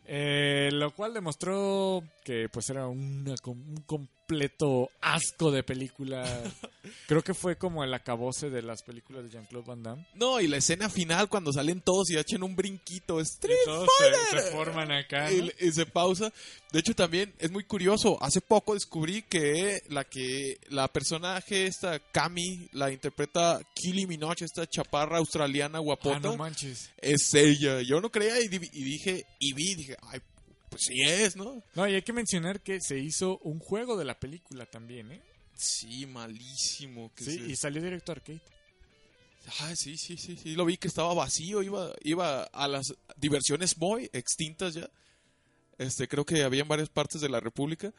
[0.04, 3.84] Eh, lo cual demostró que pues era una un
[4.28, 6.22] completo asco de película.
[7.06, 10.06] Creo que fue como el acabose de las películas de Jean-Claude Van Damme.
[10.14, 13.88] No, y la escena final cuando salen todos y echan un brinquito, Street Y todos
[14.30, 15.30] se, se forman acá.
[15.30, 15.36] ¿no?
[15.36, 16.30] y, y se pausa.
[16.72, 18.22] De hecho, también es muy curioso.
[18.22, 24.66] Hace poco descubrí que la que la personaje esta Cami la interpreta Kylie Minogue, esta
[24.66, 26.90] chaparra australiana Ah, guapota, no manches.
[27.00, 27.80] es ella.
[27.80, 30.20] Yo no creía y, y dije y vi, dije, ay,
[30.78, 31.62] pues sí es, ¿no?
[31.74, 35.22] No, y hay que mencionar que se hizo un juego de la película también, ¿eh?
[35.54, 37.12] Sí, malísimo.
[37.14, 38.40] que Sí, y salió directo a arcade.
[39.60, 43.78] Ah, sí, sí, sí, sí, lo vi que estaba vacío, iba, iba a las diversiones
[43.78, 44.90] muy extintas ya.
[45.78, 47.92] Este, creo que había en varias partes de la República.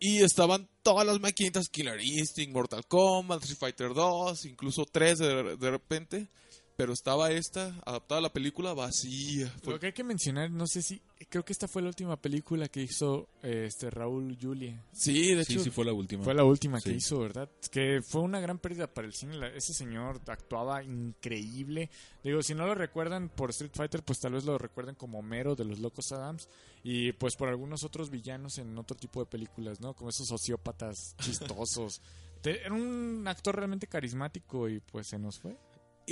[0.00, 5.56] Y estaban todas las maquinitas, Killer Instinct, Mortal Kombat, Street Fighter 2, incluso 3 de,
[5.56, 6.28] de repente.
[6.76, 9.48] Pero estaba esta, adaptada a la película, vacía.
[9.62, 12.16] Fue- Lo que hay que mencionar, no sé si, creo que esta fue la última
[12.20, 14.82] película que hizo eh, este Raúl Julia.
[14.92, 16.24] sí, de Sí, hecho, sí fue la última.
[16.24, 16.96] Fue la última que Sí.
[16.96, 17.48] hizo, ¿verdad?
[17.70, 19.36] Que fue una gran pérdida para el cine.
[19.36, 21.90] La- Ese señor actuaba increíble.
[22.24, 25.54] Digo, si no lo recuerdan por Street Fighter, pues tal vez lo recuerden como Homero
[25.54, 26.48] de los Locos Adams.
[26.84, 29.94] Y pues por algunos otros villanos en otro tipo de películas, ¿no?
[29.94, 32.00] Como esos sociópatas chistosos.
[32.44, 35.56] Era un actor realmente carismático y pues se nos fue.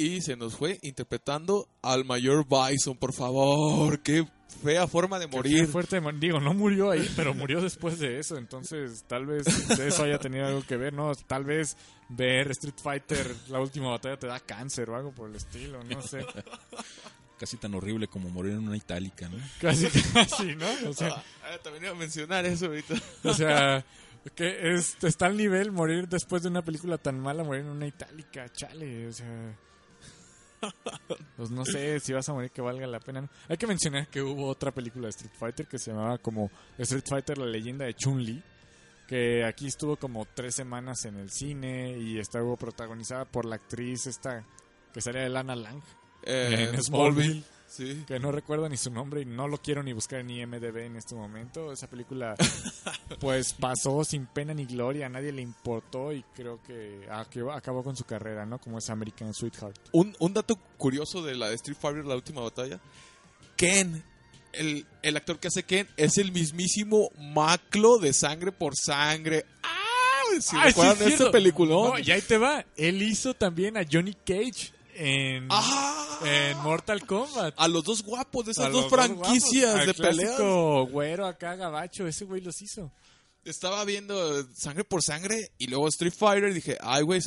[0.03, 4.01] Y se nos fue interpretando al mayor Bison, por favor.
[4.01, 4.27] Qué
[4.63, 5.67] fea forma de Qué morir.
[5.69, 8.37] fuerte de mor- Digo, no murió ahí, pero murió después de eso.
[8.37, 9.45] Entonces, tal vez
[9.77, 11.13] de eso haya tenido algo que ver, ¿no?
[11.15, 11.77] Tal vez
[12.09, 16.01] ver Street Fighter, la última batalla, te da cáncer o algo por el estilo, no
[16.03, 16.25] sé.
[17.39, 19.39] Casi tan horrible como morir en una itálica, ¿no?
[19.61, 20.67] Casi, casi, ¿no?
[20.89, 22.95] O sea, Ah, también iba a mencionar eso ahorita.
[23.25, 23.85] o sea
[24.35, 27.87] que es, está al nivel morir después de una película tan mala, morir en una
[27.87, 29.57] itálica, chale, o sea...
[31.37, 33.23] Pues no sé si vas a morir que valga la pena.
[33.23, 33.29] ¿no?
[33.49, 37.05] Hay que mencionar que hubo otra película de Street Fighter que se llamaba como Street
[37.09, 38.43] Fighter, la leyenda de Chun-Li.
[39.09, 44.07] Que aquí estuvo como tres semanas en el cine y estuvo protagonizada por la actriz
[44.07, 44.45] esta
[44.93, 45.83] que salía de Lana Lang
[46.23, 47.43] Eh, en Smallville.
[47.71, 48.03] Sí.
[48.09, 50.97] Que no recuerdo ni su nombre y no lo quiero ni buscar en IMDB en
[50.97, 51.73] este momento.
[51.73, 52.35] Esa película
[53.21, 57.85] pues pasó sin pena ni gloria, a nadie le importó y creo que ac- acabó
[57.85, 58.59] con su carrera, ¿no?
[58.59, 59.77] Como es American Sweetheart.
[59.93, 62.81] Un, un dato curioso de la de Street Fighter, la última batalla.
[63.57, 64.03] Ken,
[64.53, 69.47] el, el actor que hace Ken, es el mismísimo Maclo de Sangre por Sangre.
[69.63, 69.77] ¡Ah!
[70.41, 71.33] Si Ah, recuerdan sí, este cierto.
[71.33, 71.91] peliculón.
[71.91, 72.65] No, y ahí te va.
[72.77, 76.19] Él hizo también a Johnny Cage en, ¡Ah!
[76.25, 77.55] en Mortal Kombat.
[77.57, 79.87] A los dos guapos de esas A dos franquicias guapos.
[79.87, 82.91] de clásico güero acá gabacho, ese güey los hizo.
[83.45, 87.21] Estaba viendo Sangre por Sangre y luego Street Fighter y dije, ay, güey,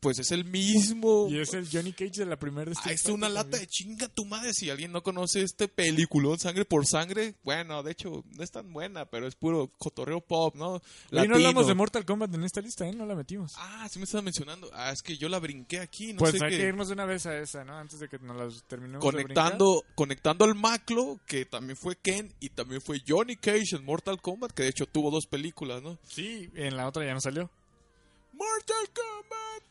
[0.00, 1.28] pues es el mismo.
[1.28, 3.62] Y es el Johnny Cage de la primera de Ah, Street es una lata también.
[3.62, 4.52] de chinga tu madre.
[4.54, 8.72] Si alguien no conoce este peliculón, Sangre por Sangre, bueno, de hecho, no es tan
[8.72, 10.80] buena, pero es puro cotorreo pop, ¿no?
[11.10, 12.92] Oye, no hablamos de Mortal Kombat en esta lista, ¿eh?
[12.94, 13.52] No la metimos.
[13.56, 14.70] Ah, sí me estaba mencionando.
[14.72, 16.58] Ah, es que yo la brinqué aquí, no pues sé hay qué.
[16.58, 17.76] que irnos de una vez a esa, ¿no?
[17.76, 22.32] Antes de que nos las terminemos de Conectando, conectando al Maclo, que también fue Ken
[22.40, 25.55] y también fue Johnny Cage en Mortal Kombat, que de hecho tuvo dos películas,
[26.08, 27.50] Sí, en la otra ya no salió.
[28.32, 29.62] Mortal Kombat.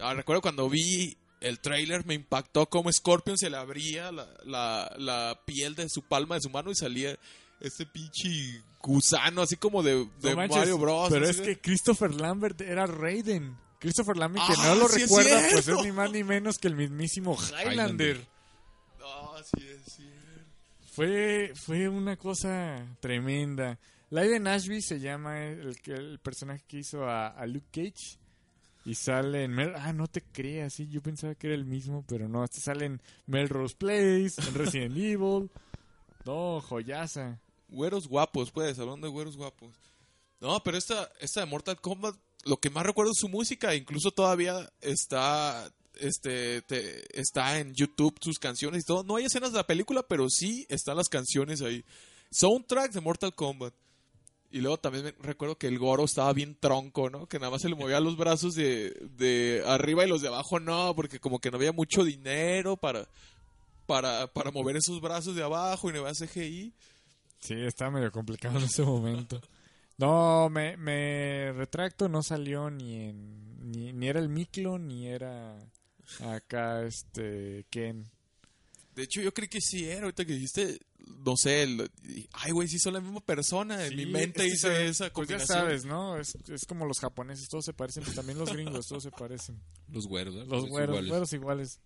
[0.00, 4.94] Ah, recuerdo cuando vi el trailer, me impactó como Scorpion se le abría la, la,
[4.98, 7.16] la piel de su palma de su mano y salía
[7.60, 11.10] ese pinche gusano, así como de, de No manches, Mario Bros.
[11.10, 13.56] Pero así es de- que Christopher Lambert era Raiden.
[13.78, 15.80] Christopher Lambert, que Ah, no lo sí es recuerda, pues cierto.
[15.80, 17.66] es ni más ni menos que el mismísimo Highlander.
[17.72, 18.26] Highlander.
[18.98, 19.79] No, sí es cierto.
[21.00, 23.78] Fue, fue una cosa tremenda.
[24.10, 28.18] Laiden Ashby se llama el, que- el personaje que hizo a, a Luke Cage.
[28.84, 29.72] Y sale en Mel...
[29.76, 32.44] Ah, no te creas, sí, yo pensaba que era el mismo, pero no.
[32.44, 35.50] Este sale en Melrose Place, en Resident Evil.
[36.26, 37.38] No, joyaza.
[37.68, 39.74] Güeros guapos, pues, hablando de güeros guapos.
[40.40, 44.10] No, pero esta, esta de Mortal Kombat, lo que más recuerdo es su música, incluso
[44.10, 49.02] todavía está este te- está en YouTube sus canciones y todo.
[49.04, 51.84] No hay escenas de la película, pero sí están las canciones ahí.
[52.30, 53.74] Soundtrack de Mortal Kombat.
[54.52, 57.26] Y luego también recuerdo que el Goro estaba bien tronco, ¿no?
[57.28, 60.58] Que nada más se le movía los brazos de, de arriba y los de abajo
[60.58, 63.06] no, porque como que no había mucho dinero para,
[63.86, 66.74] para, para mover esos brazos de abajo y no había CGI.
[67.38, 69.40] Sí, estaba medio complicado en ese momento.
[69.98, 73.70] No, me, retracto, no salió ni en...
[73.70, 75.56] Ni, ni era el Miklo, ni era
[76.20, 78.10] acá este Ken.
[78.94, 80.02] De hecho, yo creí que sí era.
[80.02, 80.78] Ahorita que dijiste,
[81.24, 81.90] no sé, el-
[82.32, 83.82] ay, güey, sí son la misma persona.
[83.84, 85.58] En Sí, mi mente es que hice esa Pues ya combinación.
[85.58, 86.18] sabes, ¿no?
[86.18, 89.60] Es, es como los japoneses, todos se parecen, pues también los gringos, todos se parecen.
[89.88, 90.38] Los güeros, ¿eh?
[90.40, 91.08] Los Todos güeros, iguales.
[91.08, 91.80] güeros iguales.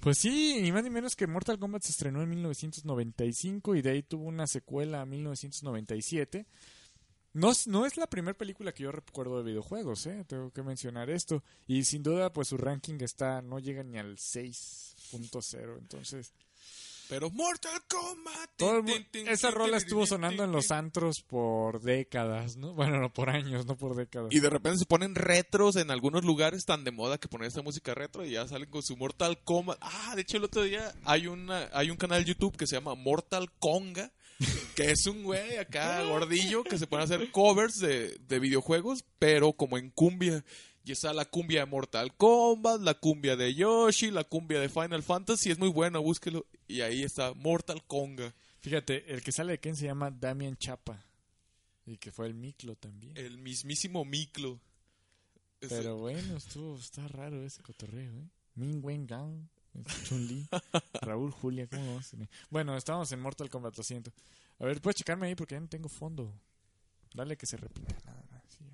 [0.00, 3.90] Pues sí, ni más ni menos que Mortal Kombat se estrenó en 1995 y de
[3.90, 6.46] ahí tuvo una secuela en 1997.
[7.36, 10.24] No, es- no es la primera película que yo recuerdo de videojuegos, ¿eh?
[10.26, 11.42] Tengo que mencionar esto.
[11.66, 16.32] Y sin duda, pues su ranking está, no llega ni al 6.0, entonces...
[17.08, 18.50] Pero Mortal Kombat.
[18.56, 18.82] Todo
[19.12, 22.74] tin, esa rola estuvo sonando en los antros por décadas, ¿no?
[22.74, 24.32] Bueno, no por años, no por décadas.
[24.32, 27.62] Y de repente se ponen retros en algunos lugares tan de moda que ponen esta
[27.62, 29.78] música retro y ya salen con su Mortal Kombat.
[29.82, 32.74] Ah, de hecho el otro día hay una hay un canal de YouTube que se
[32.74, 34.10] llama Mortal Conga,
[34.74, 39.04] que es un güey acá gordillo que se pone a hacer covers de, de videojuegos,
[39.18, 40.44] pero como en cumbia.
[40.84, 45.02] Y está la cumbia de Mortal Kombat, la cumbia de Yoshi, la cumbia de Final
[45.02, 46.46] Fantasy, es muy bueno, búsquelo.
[46.68, 51.04] Y ahí está Mortal Conga, Fíjate, el que sale de Ken se llama Damian Chapa.
[51.86, 53.16] Y que fue el Miklo también.
[53.16, 54.60] el mismísimo Miklo.
[55.60, 58.28] Ese- Pero bueno, estuvo, está raro ese cotorreo, ¿eh?
[58.56, 59.46] Min Wen Gang,
[60.04, 60.46] Chun-Li,
[61.02, 62.10] Raúl Julia, ¿cómo vamos?
[62.50, 64.12] Bueno, estábamos en Mortal Kombat, lo siento.
[64.58, 66.32] A ver, puedes checarme ahí porque ya no tengo fondo.
[67.14, 68.42] Dale que se repita, nada más.
[68.48, 68.64] sí.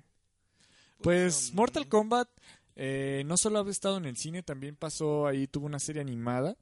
[1.01, 2.29] Pues Mortal Kombat
[2.75, 6.57] eh, no solo ha estado en el cine, también pasó ahí, tuvo una serie animada.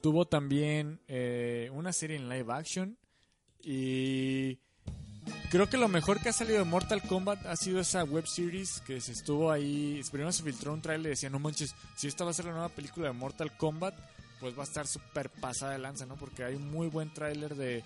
[0.00, 2.96] Tuvo también eh, una serie en live action.
[3.62, 4.58] Y
[5.50, 8.80] creo que lo mejor que ha salido de Mortal Kombat ha sido esa web series
[8.80, 10.00] que se estuvo ahí.
[10.10, 12.52] Primero se filtró un trailer y decía, no manches, si esta va a ser la
[12.52, 13.94] nueva película de Mortal Kombat,
[14.40, 16.16] pues va a estar súper pasada de lanza, ¿no?
[16.16, 17.84] Porque hay un muy buen tráiler de,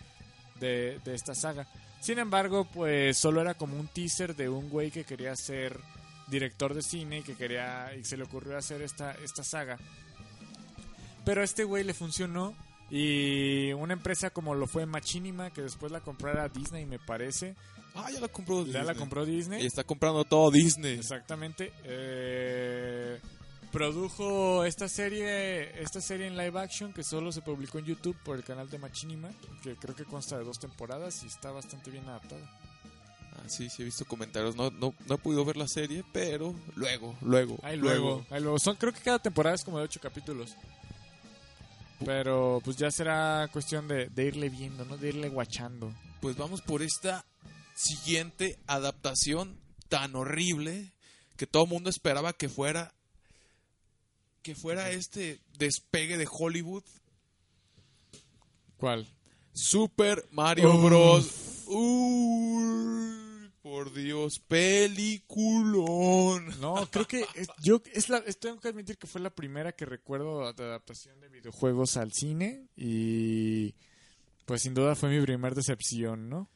[0.61, 1.67] de, de esta saga.
[2.01, 5.81] Sin embargo, pues solo era como un teaser de un güey que quería ser
[6.27, 9.79] director de cine y que quería y se le ocurrió hacer esta, esta saga.
[11.25, 12.55] Pero a este güey le funcionó
[12.97, 17.57] y una empresa como lo fue Machinima, que después la comprara Disney, me parece,
[17.97, 18.97] Ah, ya la compró ya la Disney.
[18.97, 19.63] compró Disney.
[19.63, 20.99] Y está comprando todo Disney.
[20.99, 21.73] Exactamente.
[21.85, 23.21] Eh,
[23.73, 28.37] produjo esta serie, esta serie en live action que solo se publicó en YouTube por
[28.37, 29.31] el canal de Machinima,
[29.63, 32.43] que creo que consta de dos temporadas y está bastante bien adaptada.
[33.37, 34.55] Ah, sí, sí, he visto comentarios.
[34.57, 37.59] No, no, no he podido ver la serie, pero luego, luego.
[37.63, 38.59] Ahí luego, ahí luego.
[38.61, 40.57] Son, creo que cada temporada es como de ocho capítulos.
[42.05, 44.97] Pero pues ya será cuestión de, de irle viendo, ¿no?
[44.97, 45.93] De irle guachando.
[46.21, 47.25] Pues vamos por esta
[47.75, 50.93] siguiente adaptación tan horrible
[51.37, 52.93] que todo el mundo esperaba que fuera
[54.43, 56.85] que fuera este despegue de Hollywood
[58.77, 59.07] ¿Cuál?
[59.53, 60.85] Super Mario Uf.
[60.85, 61.65] Bros.
[63.65, 66.55] Por Dios, peliculón.
[66.61, 69.87] No, creo que es- yo es la, tengo que admitir que fue la primera que
[69.87, 73.75] recuerdo de adaptación de videojuegos al cine y
[74.45, 76.51] pues sin duda fue mi primer decepción, ¿no?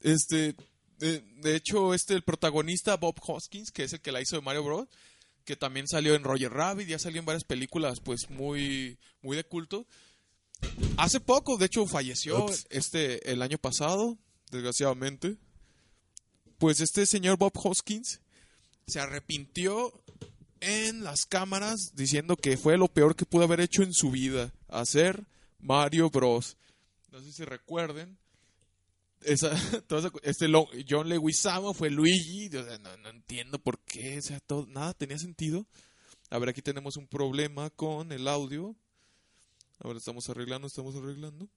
[0.00, 0.54] Este,
[0.98, 4.42] de, de hecho, este el protagonista Bob Hoskins, que es el que la hizo de
[4.42, 4.88] Mario Bros,
[5.44, 9.42] que también salió en Roger Rabbit, ya salió en varias películas, pues muy, muy de
[9.42, 9.84] culto.
[10.96, 12.68] Hace poco, de hecho, falleció Ups.
[12.70, 14.16] este el año pasado,
[14.52, 15.36] desgraciadamente.
[16.60, 18.20] Pues este señor Bob Hoskins
[18.86, 19.94] se arrepintió
[20.60, 24.52] en las cámaras diciendo que fue lo peor que pudo haber hecho en su vida,
[24.68, 25.24] hacer
[25.58, 26.58] Mario Bros.
[27.12, 28.18] No sé si recuerden.
[29.22, 29.50] Esa,
[29.86, 30.52] toda este
[30.86, 32.50] John Leguizamo fue Luigi.
[32.50, 34.18] no, no entiendo por qué.
[34.18, 35.66] O sea, todo, nada tenía sentido.
[36.28, 38.76] A ver, aquí tenemos un problema con el audio.
[39.78, 41.48] A ver, estamos arreglando, estamos arreglando.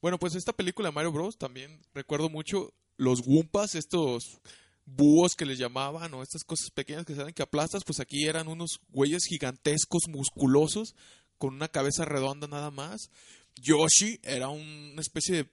[0.00, 1.38] Bueno, pues esta película de Mario Bros.
[1.38, 4.40] también recuerdo mucho los Wumpas, estos
[4.84, 8.48] búhos que les llamaban, o estas cosas pequeñas que saben que aplastas, pues aquí eran
[8.48, 10.94] unos güeyes gigantescos, musculosos,
[11.38, 13.10] con una cabeza redonda nada más.
[13.56, 15.50] Yoshi era una especie de,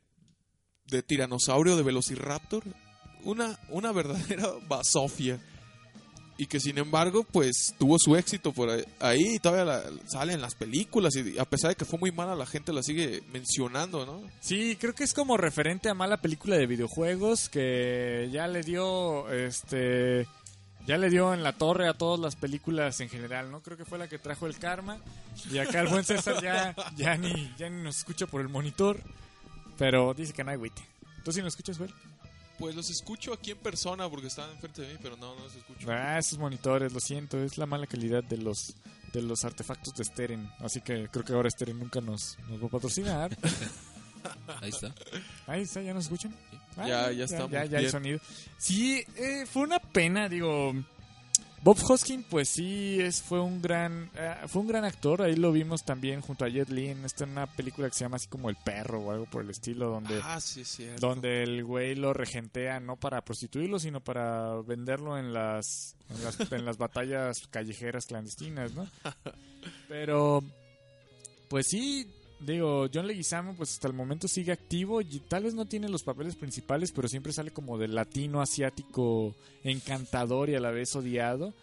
[0.87, 2.63] de tiranosaurio de velociraptor,
[3.23, 5.39] una, una verdadera basofia.
[6.41, 8.69] Y que sin embargo, pues tuvo su éxito por
[9.01, 11.13] ahí, y todavía la- sale las películas.
[11.17, 14.21] Y a pesar de que fue muy mala, la gente la sigue mencionando, ¿no?
[14.39, 19.29] Sí, creo que es como referente a mala película de videojuegos que ya le dio
[19.29, 20.27] este
[20.87, 23.61] ya le dio en la torre a todas las películas en general, ¿no?
[23.61, 24.97] Creo que fue la que trajo el karma
[25.51, 28.97] y acá el buen César ya ya ni ya ni nos escucha por el monitor,
[29.77, 30.81] pero dice que no hay agüite.
[31.25, 31.91] ¿Tú sí nos escuchas, güey?
[32.59, 35.55] Pues los escucho aquí en persona porque estaban enfrente de mí, pero no, no los
[35.55, 35.89] escucho.
[35.89, 38.75] Ah, esos monitores, lo siento, es la mala calidad de los
[39.13, 42.67] de los artefactos de Steren, así que creo que ahora Steren nunca nos, nos va
[42.67, 43.35] a patrocinar.
[44.61, 44.93] Ahí está.
[45.47, 46.35] Ahí está, ¿ya nos escuchan?
[46.77, 47.91] Ah, Ya- ya estamos Ya, ya hay bien.
[47.91, 48.19] sonido.
[48.57, 50.73] Sí, eh, fue una pena, digo.
[51.61, 55.21] Bob Hoskin, pues sí, es, fue un gran eh, fue un gran actor.
[55.21, 58.15] Ahí lo vimos también junto a Jet Li en esta una película que se llama
[58.15, 60.63] así como El Perro o algo por el estilo, donde, Ah, sí,
[60.99, 66.51] donde el güey lo regentea no para prostituirlo, sino para venderlo en las, en las,
[66.51, 68.89] en las batallas callejeras clandestinas, ¿no?
[69.89, 70.41] Pero,
[71.49, 72.07] pues sí,
[72.39, 76.03] digo, John Leguizamo pues hasta el momento sigue activo y tal vez no tiene los
[76.03, 81.53] papeles principales, pero siempre sale como del latino asiático encantador y a la vez odiado.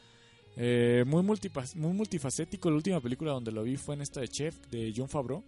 [0.56, 2.70] Eh, muy, muy multifacético.
[2.70, 5.42] La última película donde lo vi fue en esta de Chef de John Favreau.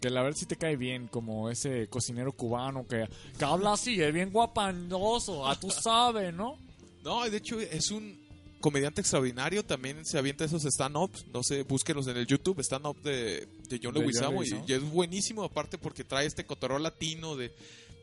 [0.00, 4.00] Que la verdad sí te cae bien, como ese cocinero cubano que, que habla así,
[4.00, 6.56] es bien guapandoso, a tú sabes, ¿no?
[7.04, 8.27] No, de hecho es un
[8.60, 9.64] comediante extraordinario.
[9.64, 11.26] También se avienta esos stand-ups.
[11.32, 12.60] No sé, búsquenlos en el YouTube.
[12.60, 14.42] Stand-up de, de John Leguizamo.
[14.44, 17.52] Y, y es buenísimo, aparte porque trae este cotorreo latino de,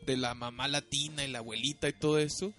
[0.06, 2.52] de la mamá latina y la abuelita y todo eso.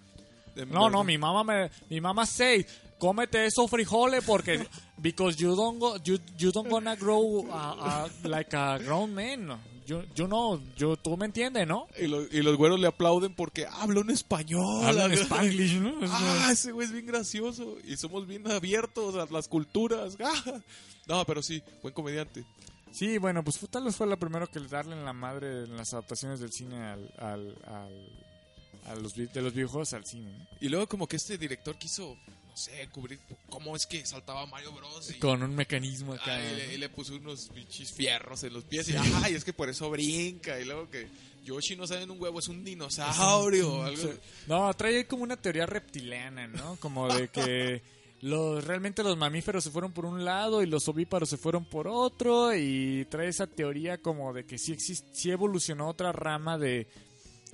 [0.56, 0.92] De No, verdad.
[0.92, 2.66] no, mi mamá me, mi mamá say,
[2.98, 4.66] cómete esos frijoles porque
[4.98, 9.50] because you don't go, you, you don't gonna grow uh, uh, like a grown man.
[9.88, 11.88] Yo, yo no, yo, tú me entiendes, ¿no?
[12.00, 14.86] Y, lo- y los güeros le aplauden porque habla un español.
[14.86, 16.04] Hablan spanglish, ¿no?
[16.06, 17.78] Es Ah, una- ese güey es bien gracioso.
[17.86, 20.16] Y somos bien abiertos a las culturas.
[20.24, 20.62] Ah.
[21.08, 22.44] No, pero sí, buen comediante.
[22.92, 25.94] Sí, bueno, pues tal vez fue la primero que darle en la madre en las
[25.94, 30.32] adaptaciones del cine al, al, al- a los, de los videojuegos al cine.
[30.38, 30.46] ¿no?
[30.60, 32.18] Y luego como que este director quiso,
[32.58, 35.12] sé, cubrir cómo es que saltaba Mario Bros.
[35.12, 36.36] Y, Con un mecanismo acá.
[36.36, 38.90] Ah, y le, y le puso unos pinches fierros en los pies.
[38.90, 40.60] Y ay, es que por eso brinca.
[40.60, 41.08] Y luego que
[41.46, 43.74] Yoshi no sabe en un huevo, es un dinosaurio.
[43.74, 44.02] o algo.
[44.02, 44.10] Sí.
[44.48, 46.76] No, trae como una teoría reptiliana, ¿no?
[46.78, 47.82] Como de que
[48.22, 51.88] los realmente los mamíferos se fueron por un lado y los ovíparos se fueron por
[51.88, 56.88] otro y trae esa teoría como de que sí existe, sí evolucionó otra rama de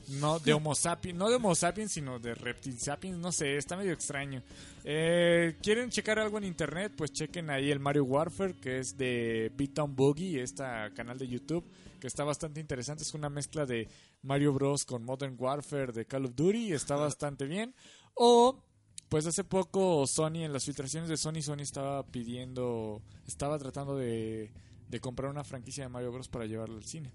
[0.07, 3.75] no de Homo sapiens, no de Homo sapiens, sino de Reptil sapiens, no sé, está
[3.77, 4.43] medio extraño.
[4.83, 6.93] Eh, ¿Quieren checar algo en internet?
[6.95, 10.63] Pues chequen ahí el Mario Warfare, que es de Beatdown Boogie, este
[10.95, 11.65] canal de YouTube,
[11.99, 13.03] que está bastante interesante.
[13.03, 13.87] Es una mezcla de
[14.21, 14.85] Mario Bros.
[14.85, 17.73] con Modern Warfare de Call of Duty, está bastante bien.
[18.15, 18.61] O,
[19.09, 24.51] pues hace poco Sony, en las filtraciones de Sony, Sony estaba pidiendo, estaba tratando de,
[24.89, 26.27] de comprar una franquicia de Mario Bros.
[26.27, 27.11] para llevarlo al cine.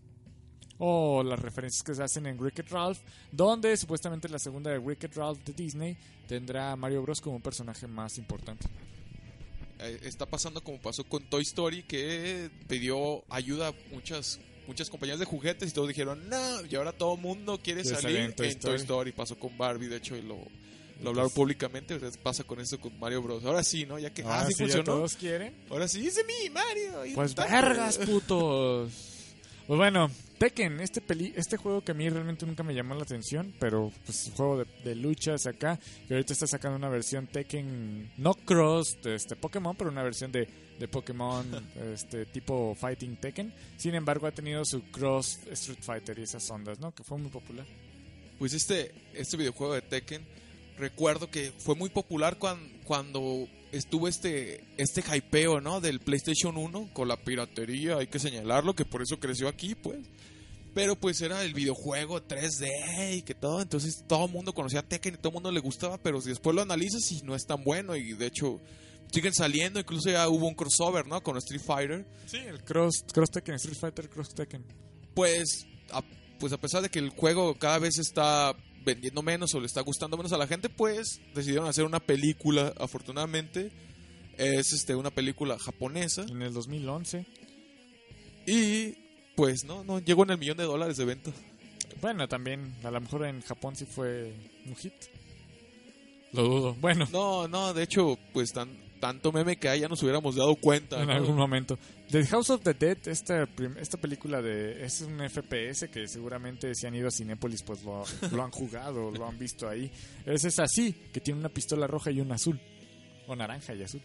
[0.80, 2.98] O las referencias que se hacen en Wreck-It Ralph,
[3.32, 5.96] donde supuestamente la segunda de Wreck-It Ralph de Disney
[6.28, 7.20] tendrá a Mario Bros.
[7.20, 8.66] como un personaje más importante.
[9.80, 15.18] Eh, está pasando como pasó con Toy Story, que pidió ayuda a muchas muchas compañías
[15.18, 18.34] de juguetes y todos dijeron, no, y ahora todo el mundo quiere salir en en
[18.34, 19.12] Toy, Toy Story.
[19.12, 20.36] Pasó con Barbie, de hecho, y lo,
[21.02, 21.98] lo hablaron públicamente.
[22.22, 23.44] Pasa con esto con Mario Bros.
[23.46, 23.98] Ahora sí, ¿no?
[23.98, 24.84] Ya que, ah, Ahora sí sí, funcionó.
[24.84, 25.54] todos quieren.
[25.70, 27.06] Ahora sí, dice mi Mario.
[27.06, 27.50] y Pues tal.
[27.50, 28.92] vergas, putos.
[29.66, 33.02] Pues bueno, Tekken, este peli este juego que a mí realmente nunca me llamó la
[33.02, 38.12] atención, pero pues juego de, de luchas acá, que ahorita está sacando una versión Tekken,
[38.18, 41.44] no cross de este Pokémon, pero una versión de, de Pokémon
[41.92, 43.52] este tipo Fighting Tekken.
[43.76, 46.94] Sin embargo, ha tenido su cross Street Fighter y esas ondas, ¿no?
[46.94, 47.66] Que fue muy popular.
[48.38, 50.22] Pues este, este videojuego de Tekken,
[50.78, 55.80] recuerdo que fue muy popular cuan- cuando estuvo este, este hypeo, ¿no?
[55.80, 59.98] Del PlayStation 1 con la piratería, hay que señalarlo, que por eso creció aquí, pues.
[60.74, 65.14] Pero pues era el videojuego 3D y que todo, entonces todo el mundo conocía Tekken
[65.14, 67.64] y todo el mundo le gustaba, pero si después lo analizas y no es tan
[67.64, 68.60] bueno y de hecho
[69.10, 71.22] siguen saliendo, incluso ya hubo un crossover, ¿no?
[71.22, 72.06] Con Street Fighter.
[72.26, 74.64] Sí, el cross, cross Tekken, Street Fighter Cross Tekken.
[75.14, 76.02] pues a,
[76.38, 78.54] pues a pesar de que el juego cada vez está
[78.88, 82.72] vendiendo menos o le está gustando menos a la gente, pues decidieron hacer una película,
[82.78, 83.70] afortunadamente.
[84.38, 87.26] Es este una película japonesa En el 2011.
[88.46, 88.94] y
[89.36, 91.30] pues no, no llegó en el millón de dólares de venta.
[92.00, 94.32] Bueno, también, a lo mejor en Japón sí fue
[94.66, 94.94] un hit.
[96.32, 96.74] Lo dudo.
[96.80, 98.68] Bueno, No, no, de hecho, pues tan,
[99.00, 101.00] tanto meme que hay ya nos hubiéramos dado cuenta.
[101.00, 101.12] en ¿no?
[101.14, 101.78] algún momento.
[102.10, 103.46] The House of the Dead, esta,
[103.80, 108.04] esta película de es un FPS que seguramente si han ido a Cinépolis pues lo,
[108.32, 109.90] lo han jugado, lo han visto ahí.
[110.26, 112.60] Es, es así, que tiene una pistola roja y una azul.
[113.26, 114.00] O naranja y azul.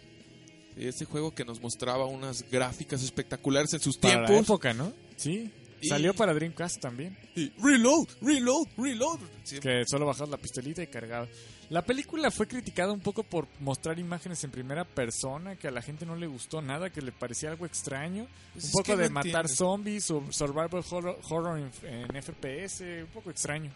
[0.76, 4.46] Y Este juego que nos mostraba unas gráficas espectaculares en sus Para la tiempos.
[4.48, 4.92] época, ¿no?
[5.16, 5.52] Sí.
[5.82, 7.18] Y- Salió para Dreamcast también.
[7.36, 9.20] Y reload, reload, reload.
[9.44, 11.30] Sí, Que solo bajabas la pistolita y cargabas.
[11.74, 15.82] La película fue criticada un poco por mostrar imágenes en primera persona, que a la
[15.82, 18.28] gente no le gustó nada, que le parecía algo extraño.
[18.54, 21.72] Pues un poco de no matar zombies o survival horror, horror en,
[22.16, 23.72] en FPS, un poco extraño.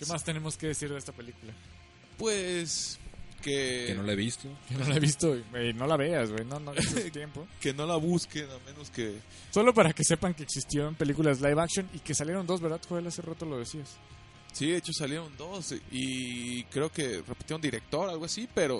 [0.00, 1.52] ¿Qué más tenemos que decir de esta película?
[2.18, 2.98] Pues
[3.40, 4.48] que, Que no la he visto.
[4.68, 6.72] Que no la he visto y no la veas, güey, no, no
[7.12, 7.46] tiempo.
[7.60, 9.20] que no la busquen a menos que
[9.52, 13.06] Solo para que sepan que existieron películas live action y que salieron dos, ¿verdad, Joel?
[13.06, 13.96] Hace rato lo decías.
[14.54, 18.78] Sí de hecho salieron dos y creo que repitieron director algo así pero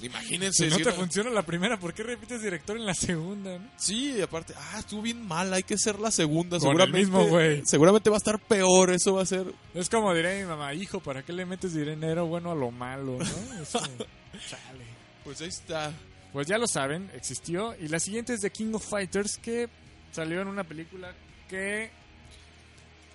[0.00, 2.94] imagínense Si no si te una- funciona la primera, ¿por qué repites director en la
[2.94, 3.58] segunda?
[3.58, 3.70] no?
[3.76, 7.26] sí aparte ah estuvo bien mal hay que ser la segunda Con el seguramente mismo
[7.26, 7.62] güey.
[7.66, 11.00] seguramente va a estar peor eso va a ser Es como diré mi mamá, hijo,
[11.00, 13.24] ¿para qué le metes dinero bueno a lo malo, no?
[14.48, 14.84] Chale.
[15.24, 15.92] pues ahí está
[16.32, 17.74] Pues ya lo saben, existió.
[17.80, 19.68] Y la siguiente es The King of Fighters, que
[20.12, 21.14] salió en una película
[21.48, 21.90] que...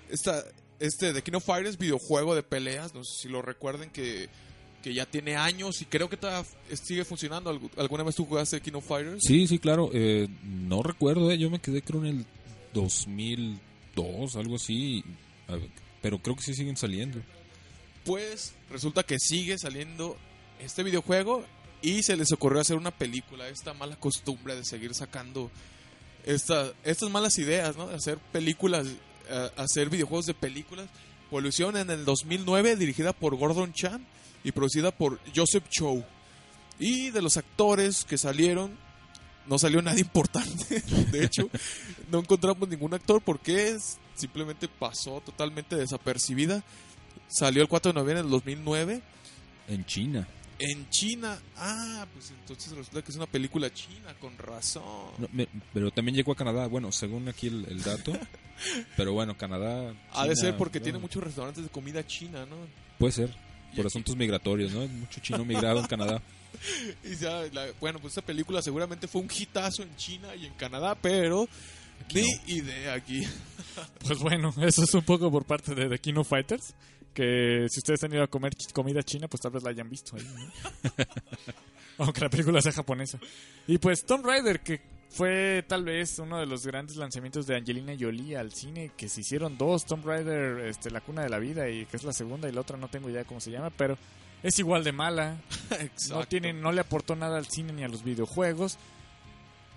[0.09, 0.43] esta
[0.81, 4.29] este The King of Fighters videojuego de peleas no sé si lo recuerden que
[4.83, 7.53] que ya tiene años y creo que todavía sigue funcionando.
[7.53, 9.21] ¿Algu- ¿Alguna vez tú jugaste King of Fighters?
[9.23, 9.91] Sí, sí, claro.
[9.93, 12.25] eh, no recuerdo, eh, yo me quedé creo en el
[12.73, 15.03] 2002, algo así.
[16.01, 17.21] Pero creo que sí siguen saliendo.
[18.05, 20.17] Pues resulta que sigue saliendo
[20.59, 21.45] este videojuego
[21.83, 23.47] y se les ocurrió hacer una película.
[23.49, 25.51] Esta mala costumbre de seguir sacando
[26.25, 27.87] esta- estas malas ideas, ¿no?
[27.87, 28.87] De hacer películas,
[29.31, 30.87] eh, hacer videojuegos de películas.
[31.47, 34.05] Hicieron en el 2009, dirigida por Gordon Chan
[34.43, 36.03] y producida por Joseph Chow.
[36.77, 38.77] Y de los actores que salieron,
[39.47, 40.81] no salió nadie importante.
[41.11, 41.49] De hecho,
[42.11, 46.63] no encontramos ningún actor porque es- simplemente pasó totalmente desapercibida.
[47.29, 49.01] Salió el 4 de noviembre del 2009
[49.69, 50.27] En China.
[50.61, 51.39] En China.
[51.57, 54.83] Ah, pues entonces resulta que es una película china, con razón.
[55.17, 58.13] No, me- pero también llegó a Canadá, bueno, según aquí el, el dato.
[58.97, 59.93] pero bueno, Canadá.
[60.13, 62.55] ha de ser porque bueno, tiene muchos restaurantes de comida china, ¿no?
[62.99, 63.35] Puede ser,
[63.75, 64.87] por asuntos migratorios, ¿no?
[64.87, 66.21] Mucho chino migrado en Canadá.
[67.03, 70.53] Y ya, la- bueno, pues esta película seguramente fue un hitazo en China y en
[70.55, 71.47] Canadá, pero
[72.13, 73.23] ni idea aquí.
[74.05, 76.75] Pues bueno, eso es un poco por parte de The King of Fighters.
[77.13, 80.15] Que si ustedes han ido a comer comida china, pues tal vez la hayan visto
[80.15, 80.23] ahí.
[80.23, 81.05] ¿no?
[82.05, 83.19] Aunque la película sea japonesa.
[83.67, 87.93] Y pues Tomb Raider, que fue tal vez uno de los grandes lanzamientos de Angelina
[87.99, 91.69] Jolie al cine, que se hicieron dos, Tomb Raider, este, La Cuna de la Vida,
[91.69, 93.97] y que es la segunda, y la otra no tengo idea cómo se llama, pero
[94.41, 95.37] es igual de mala.
[96.09, 98.77] No, tiene, no le aportó nada al cine ni a los videojuegos.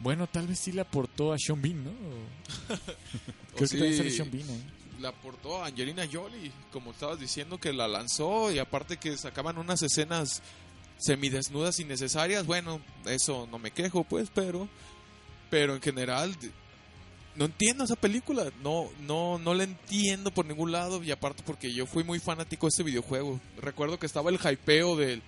[0.01, 1.91] Bueno, tal vez sí le aportó a Sean Bean, ¿no?
[3.55, 4.62] Creo que también sale Sean Bean, ¿eh?
[5.05, 9.59] La aportó a Angelina Jolie, como estabas diciendo que la lanzó y aparte que sacaban
[9.59, 10.42] unas escenas
[10.96, 14.66] semidesnudas innecesarias, bueno, eso no me quejo pues, pero
[15.50, 16.34] pero en general
[17.36, 21.70] no entiendo esa película, no no no la entiendo por ningún lado y aparte porque
[21.70, 23.38] yo fui muy fanático de este videojuego.
[23.59, 25.22] Recuerdo que estaba el hypeo del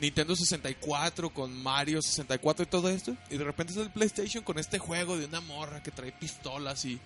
[0.00, 4.58] Nintendo 64 con Mario 64 y todo esto y de repente es el PlayStation con
[4.58, 6.98] este juego de una morra que trae pistolas y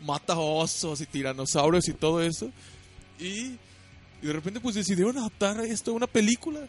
[0.00, 2.50] mata osos y tiranosaurios y todo eso.
[3.18, 3.56] Y,
[4.22, 6.60] y de repente pues decidieron adaptar esto a una película.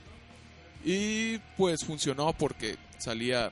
[0.84, 3.52] Y pues funcionó porque salía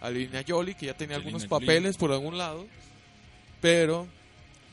[0.00, 1.66] Alina Jolie, que ya tenía algunos Jolie.
[1.66, 2.66] papeles por algún lado.
[3.60, 4.06] Pero,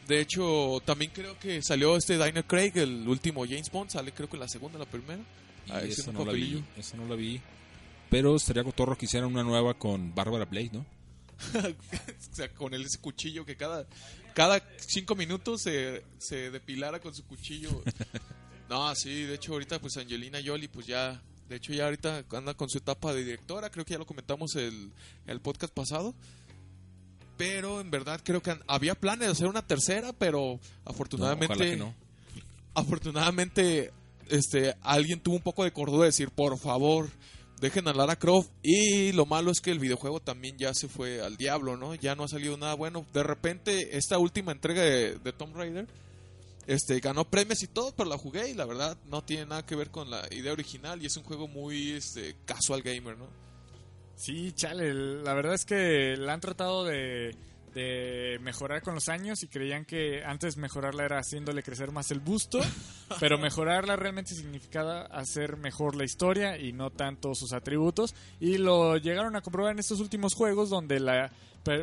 [0.08, 4.30] de hecho, también creo que salió este Daniel Craig, el último James Bond, sale creo
[4.30, 5.22] que la segunda la primera.
[5.70, 7.42] Ah, ese eso un no la vi, eso no la vi.
[8.10, 10.86] Pero estaría cotorro que hicieran una nueva con Bárbara Blade, ¿no?
[11.60, 13.86] o sea, con ese cuchillo que cada,
[14.34, 17.82] cada cinco minutos se, se depilara con su cuchillo.
[18.68, 22.56] No, sí, de hecho ahorita pues Angelina Jolie pues ya, de hecho ya ahorita anda
[22.56, 24.92] con su etapa de directora, creo que ya lo comentamos el,
[25.28, 26.16] el podcast pasado.
[27.38, 30.60] Pero en verdad creo que había planes de hacer una tercera, pero No,
[30.92, 31.94] afortunadamente ojalá que no.
[32.74, 33.92] afortunadamente
[34.30, 37.10] este alguien tuvo un poco de cordura de decir por favor
[37.60, 41.22] dejen a Lara Croft y lo malo es que el videojuego también ya se fue
[41.22, 43.06] al diablo no ya no ha salido nada bueno.
[43.14, 45.88] De repente esta última entrega de, de Tomb Raider
[46.68, 49.76] este ganó premios y todo pero la jugué y la verdad no tiene nada que
[49.76, 53.46] ver con la idea original y es un juego muy este casual gamer no
[54.16, 57.36] Sí, chale, la verdad es que la han tratado de,
[57.76, 62.22] de mejorar con los años y creían que antes mejorarla era haciéndole crecer más el
[62.22, 62.60] busto,
[63.20, 68.16] pero mejorarla realmente significaba hacer mejor la historia y no tanto sus atributos.
[68.40, 71.32] Y lo llegaron a comprobar en estos últimos juegos donde la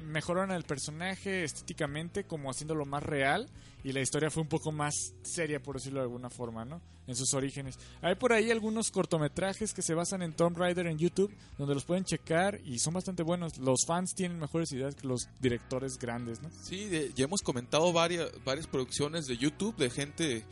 [0.03, 3.49] mejoraron el personaje estéticamente como haciéndolo más real
[3.85, 6.81] y la historia fue un poco más seria por decirlo de alguna forma, ¿no?
[7.09, 7.79] En sus orígenes.
[8.01, 11.85] Hay por ahí algunos cortometrajes que se basan en Tomb Raider en YouTube donde los
[11.85, 13.59] pueden checar y son bastante buenos.
[13.59, 16.51] Los fans tienen mejores ideas que los directores grandes, ¿no?
[16.63, 20.45] Sí, de- ya hemos comentado varias, varias producciones de YouTube de gente,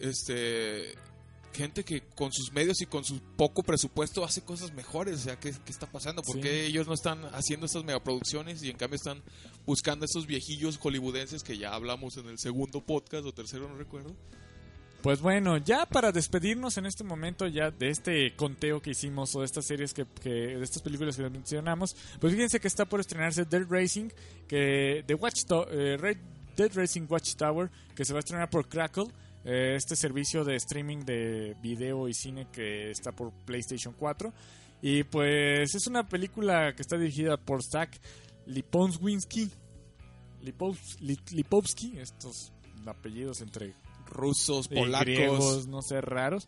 [0.00, 0.94] este,
[1.56, 5.14] gente que con sus medios y con su poco presupuesto hace cosas mejores.
[5.16, 6.22] O sea, ¿qué, qué está pasando?
[6.22, 6.42] ¿Por Sí.
[6.42, 9.22] qué ellos no están haciendo estas megaproducciones y en cambio están
[9.64, 13.76] buscando a esos viejillos hollywoodenses que ya hablamos en el segundo podcast o tercero, no
[13.76, 14.14] recuerdo?
[15.02, 19.40] Pues bueno, ya para despedirnos en este momento ya de este conteo que hicimos o
[19.40, 22.98] de estas series que, que- de estas películas que mencionamos, pues fíjense que está por
[23.00, 24.08] estrenarse Dead Racing,
[24.48, 26.16] que de Watch eh,
[26.56, 29.06] Dead Racing Watchtower, que se va a estrenar por Crackle,
[29.46, 34.32] eh, este servicio de streaming de video y cine que está por PlayStation 4.
[34.82, 37.90] Y pues es una película que está dirigida por Zach
[38.46, 39.50] Lipovsky.
[40.42, 42.52] Lipovs- Li- Lipovsky, estos
[42.86, 43.72] apellidos entre
[44.06, 45.00] Rusos, polacos.
[45.06, 46.46] griegos, no sé, raros.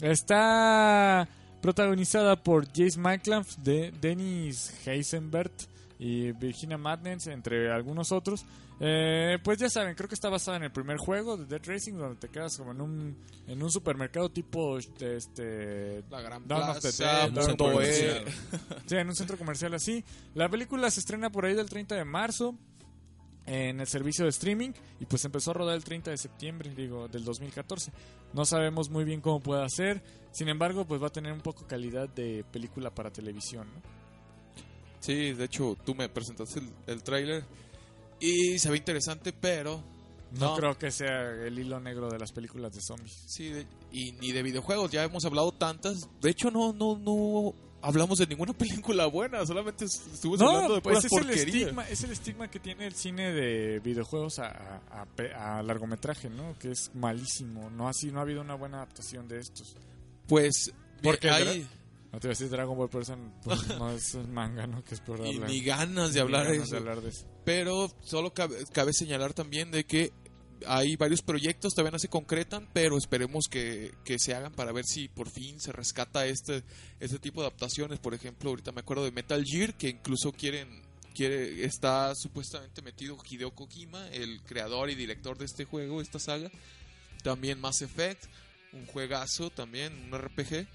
[0.00, 1.28] Está
[1.62, 5.52] protagonizada por Jace Mycliffe, de Dennis Heisenberg
[5.98, 8.44] y Virginia Madness, entre algunos otros.
[8.80, 11.94] Eh, pues ya saben, creo que está basada en el primer juego de Dead Racing,
[11.94, 17.26] donde te quedas como en un, en un supermercado tipo este, La Gran the Plaza,
[17.26, 18.24] of the.
[18.86, 20.04] Sí, en un centro comercial así.
[20.34, 22.56] La película se estrena por ahí del 30 de marzo
[23.46, 27.06] en el servicio de streaming y pues empezó a rodar el 30 de septiembre, digo,
[27.08, 27.92] del 2014.
[28.32, 30.02] No sabemos muy bien cómo puede ser,
[30.32, 33.82] sin embargo, pues va a tener un poco calidad de película para televisión, ¿no?
[34.98, 37.44] Sí, de hecho, tú me presentaste el, el tráiler
[38.24, 39.92] y se ve interesante, pero
[40.32, 40.56] No, No.
[40.56, 43.14] creo que sea el hilo negro de las películas de zombies.
[43.28, 46.08] Sí, de- y ni de videojuegos, ya hemos hablado tantas.
[46.20, 50.80] De hecho, no, no, no hablamos de ninguna película buena, solamente es- estuvimos hablando de
[50.80, 51.56] pues puras es el, porquerías.
[51.56, 56.58] estigma, es el estigma que tiene el cine de videojuegos a, a- a largometraje, ¿no?
[56.58, 57.70] Que es malísimo.
[57.70, 59.76] No, así, no ha habido una buena adaptación de estos.
[60.26, 61.64] Pues Porque hay
[62.14, 64.84] No te iba a decir Dragon Ball, pero eso pues, no es un manga, ¿no?
[64.84, 65.50] Que es peor de y hablar.
[65.50, 66.74] ni ganas de hablar de ganas eso.
[66.76, 67.26] de hablar de eso.
[67.44, 70.12] Pero solo cabe, cabe señalar también de que
[70.64, 74.84] hay varios proyectos, todavía no se concretan, pero esperemos que, que se hagan para ver
[74.84, 76.62] si por fin se rescata este,
[77.00, 77.98] este tipo de adaptaciones.
[77.98, 80.68] Por ejemplo, ahorita me acuerdo de Metal Gear, que incluso quieren,
[81.16, 86.48] quiere, está supuestamente metido Hideo Kojima, el creador y director de este juego, esta saga.
[87.24, 88.26] También Mass Effect,
[88.72, 90.68] un juegazo también, un RPG.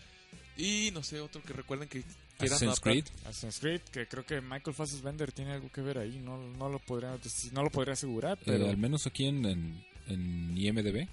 [0.60, 2.03] Y no sé, otro que recuerden que
[2.38, 2.80] quieran Assassin's.
[2.81, 3.06] Creed.
[3.26, 6.19] Assassin's Creed, que creo que Michael Fassbender tiene algo que ver ahí.
[6.19, 7.18] No, no lo podría
[7.53, 11.07] no lo podría asegurar, Eh, pero al menos aquí en, en, en IMDB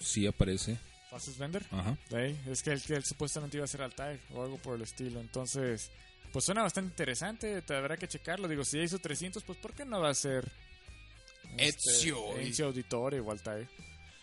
[0.00, 0.78] sí aparece.
[1.10, 1.64] Fassbender.
[1.70, 1.96] Ajá.
[2.14, 4.82] Ahí, es que él, que él supuestamente iba a ser Altair o algo por el
[4.82, 5.20] estilo.
[5.20, 5.90] Entonces,
[6.32, 7.60] pues suena bastante interesante.
[7.62, 8.48] Te habrá que checarlo.
[8.48, 10.50] Digo, si ya hizo 300, pues ¿por qué no va a ser
[11.58, 12.36] Ezio.
[12.38, 13.68] Ezio Auditore o Altair?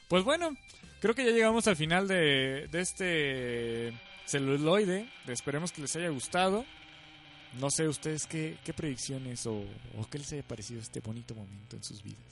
[0.08, 0.56] Pues bueno,
[1.00, 3.94] creo que ya llegamos al final de, de este
[4.26, 5.10] celuloide.
[5.28, 6.66] Esperemos que les haya gustado.
[7.60, 9.64] No sé ustedes qué, qué predicciones o,
[9.98, 12.24] o qué les haya parecido este bonito momento en sus vidas.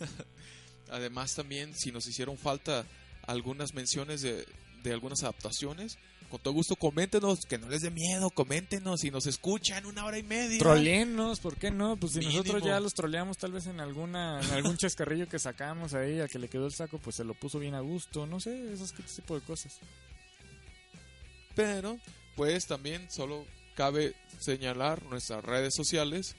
[0.90, 2.84] Además también si nos hicieron falta
[3.26, 4.46] algunas menciones de,
[4.82, 5.98] de algunas adaptaciones,
[6.28, 10.18] con todo gusto coméntenos, que no les dé miedo, coméntenos si nos escuchan una hora
[10.18, 10.58] y media.
[10.58, 11.96] Troleenos, ¿por qué no?
[11.96, 12.38] Pues si Mínimo.
[12.38, 16.28] nosotros ya los troleamos tal vez en alguna en algún chascarrillo que sacamos ahí, al
[16.28, 18.92] que le quedó el saco, pues se lo puso bien a gusto, no sé, esos
[18.92, 19.78] tipo de cosas.
[21.56, 21.98] Pero,
[22.36, 26.36] pues también solo cabe señalar nuestras redes sociales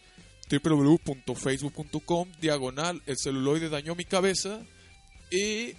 [0.50, 4.62] www.facebook.com diagonal el celuloide dañó mi cabeza
[5.30, 5.74] y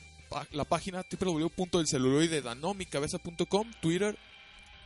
[0.52, 4.18] la página www.elceluloidedanomicabeza.com Twitter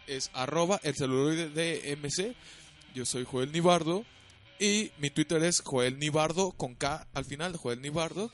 [0.07, 2.37] es arroba el celuloide DMC
[2.95, 4.05] yo soy Joel Nibardo
[4.61, 8.31] y mi Twitter es Joel Nibardo con K al final Joel Nibardo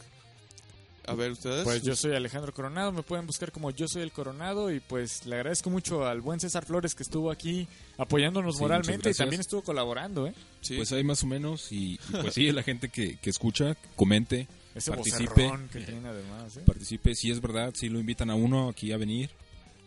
[1.08, 4.12] a ver ustedes Pues yo soy Alejandro Coronado, me pueden buscar como yo soy el
[4.12, 7.66] Coronado y pues le agradezco mucho al buen César Flores que estuvo aquí
[7.96, 10.34] apoyándonos Sí, moralmente y también estuvo colaborando, ¿eh?
[10.60, 10.76] Sí.
[10.76, 14.46] Pues hay más o menos y, y pues sí, la gente que, que escucha, comente,
[14.74, 15.50] Ese Participe.
[15.72, 16.62] que tiene además, ¿eh?
[16.66, 17.14] participe.
[17.14, 19.30] Si es verdad, si lo invitan a uno aquí a venir.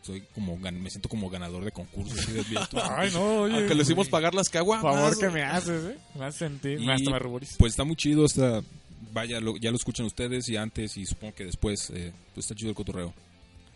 [0.04, 2.18] Soy como me siento como ganador de concursos.
[2.98, 3.56] Ay, no, oye.
[3.56, 5.98] aunque le hicimos pagar las caguamas favor que me haces, ¿eh?
[6.16, 7.56] Me sentir, Y, hasta me ruborizo.
[7.60, 8.64] Pues está muy chido esta
[9.14, 12.56] vaya, lo- ya lo escuchan ustedes y antes y supongo que después eh, pues está
[12.56, 13.14] chido el cotorreo.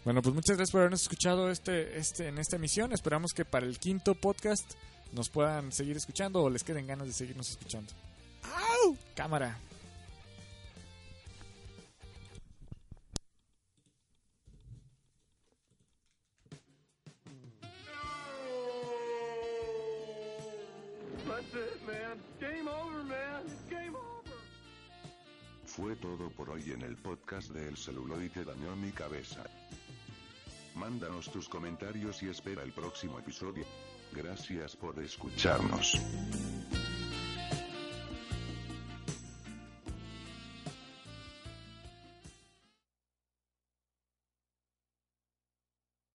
[0.03, 2.93] Bueno, pues muchas gracias por habernos escuchado este, este, en esta emisión.
[2.93, 4.73] Esperamos que para el quinto podcast
[5.14, 7.91] nos puedan seguir escuchando o les queden ganas de seguirnos escuchando.
[9.15, 9.57] Cámara.
[21.27, 22.19] That's it, man.
[22.39, 22.64] Game
[25.76, 29.43] Fue todo por hoy en el podcast de El celuloide dañó mi cabeza.
[30.76, 33.65] Mándanos tus comentarios y espera el próximo episodio.
[34.14, 35.99] Gracias por escucharnos.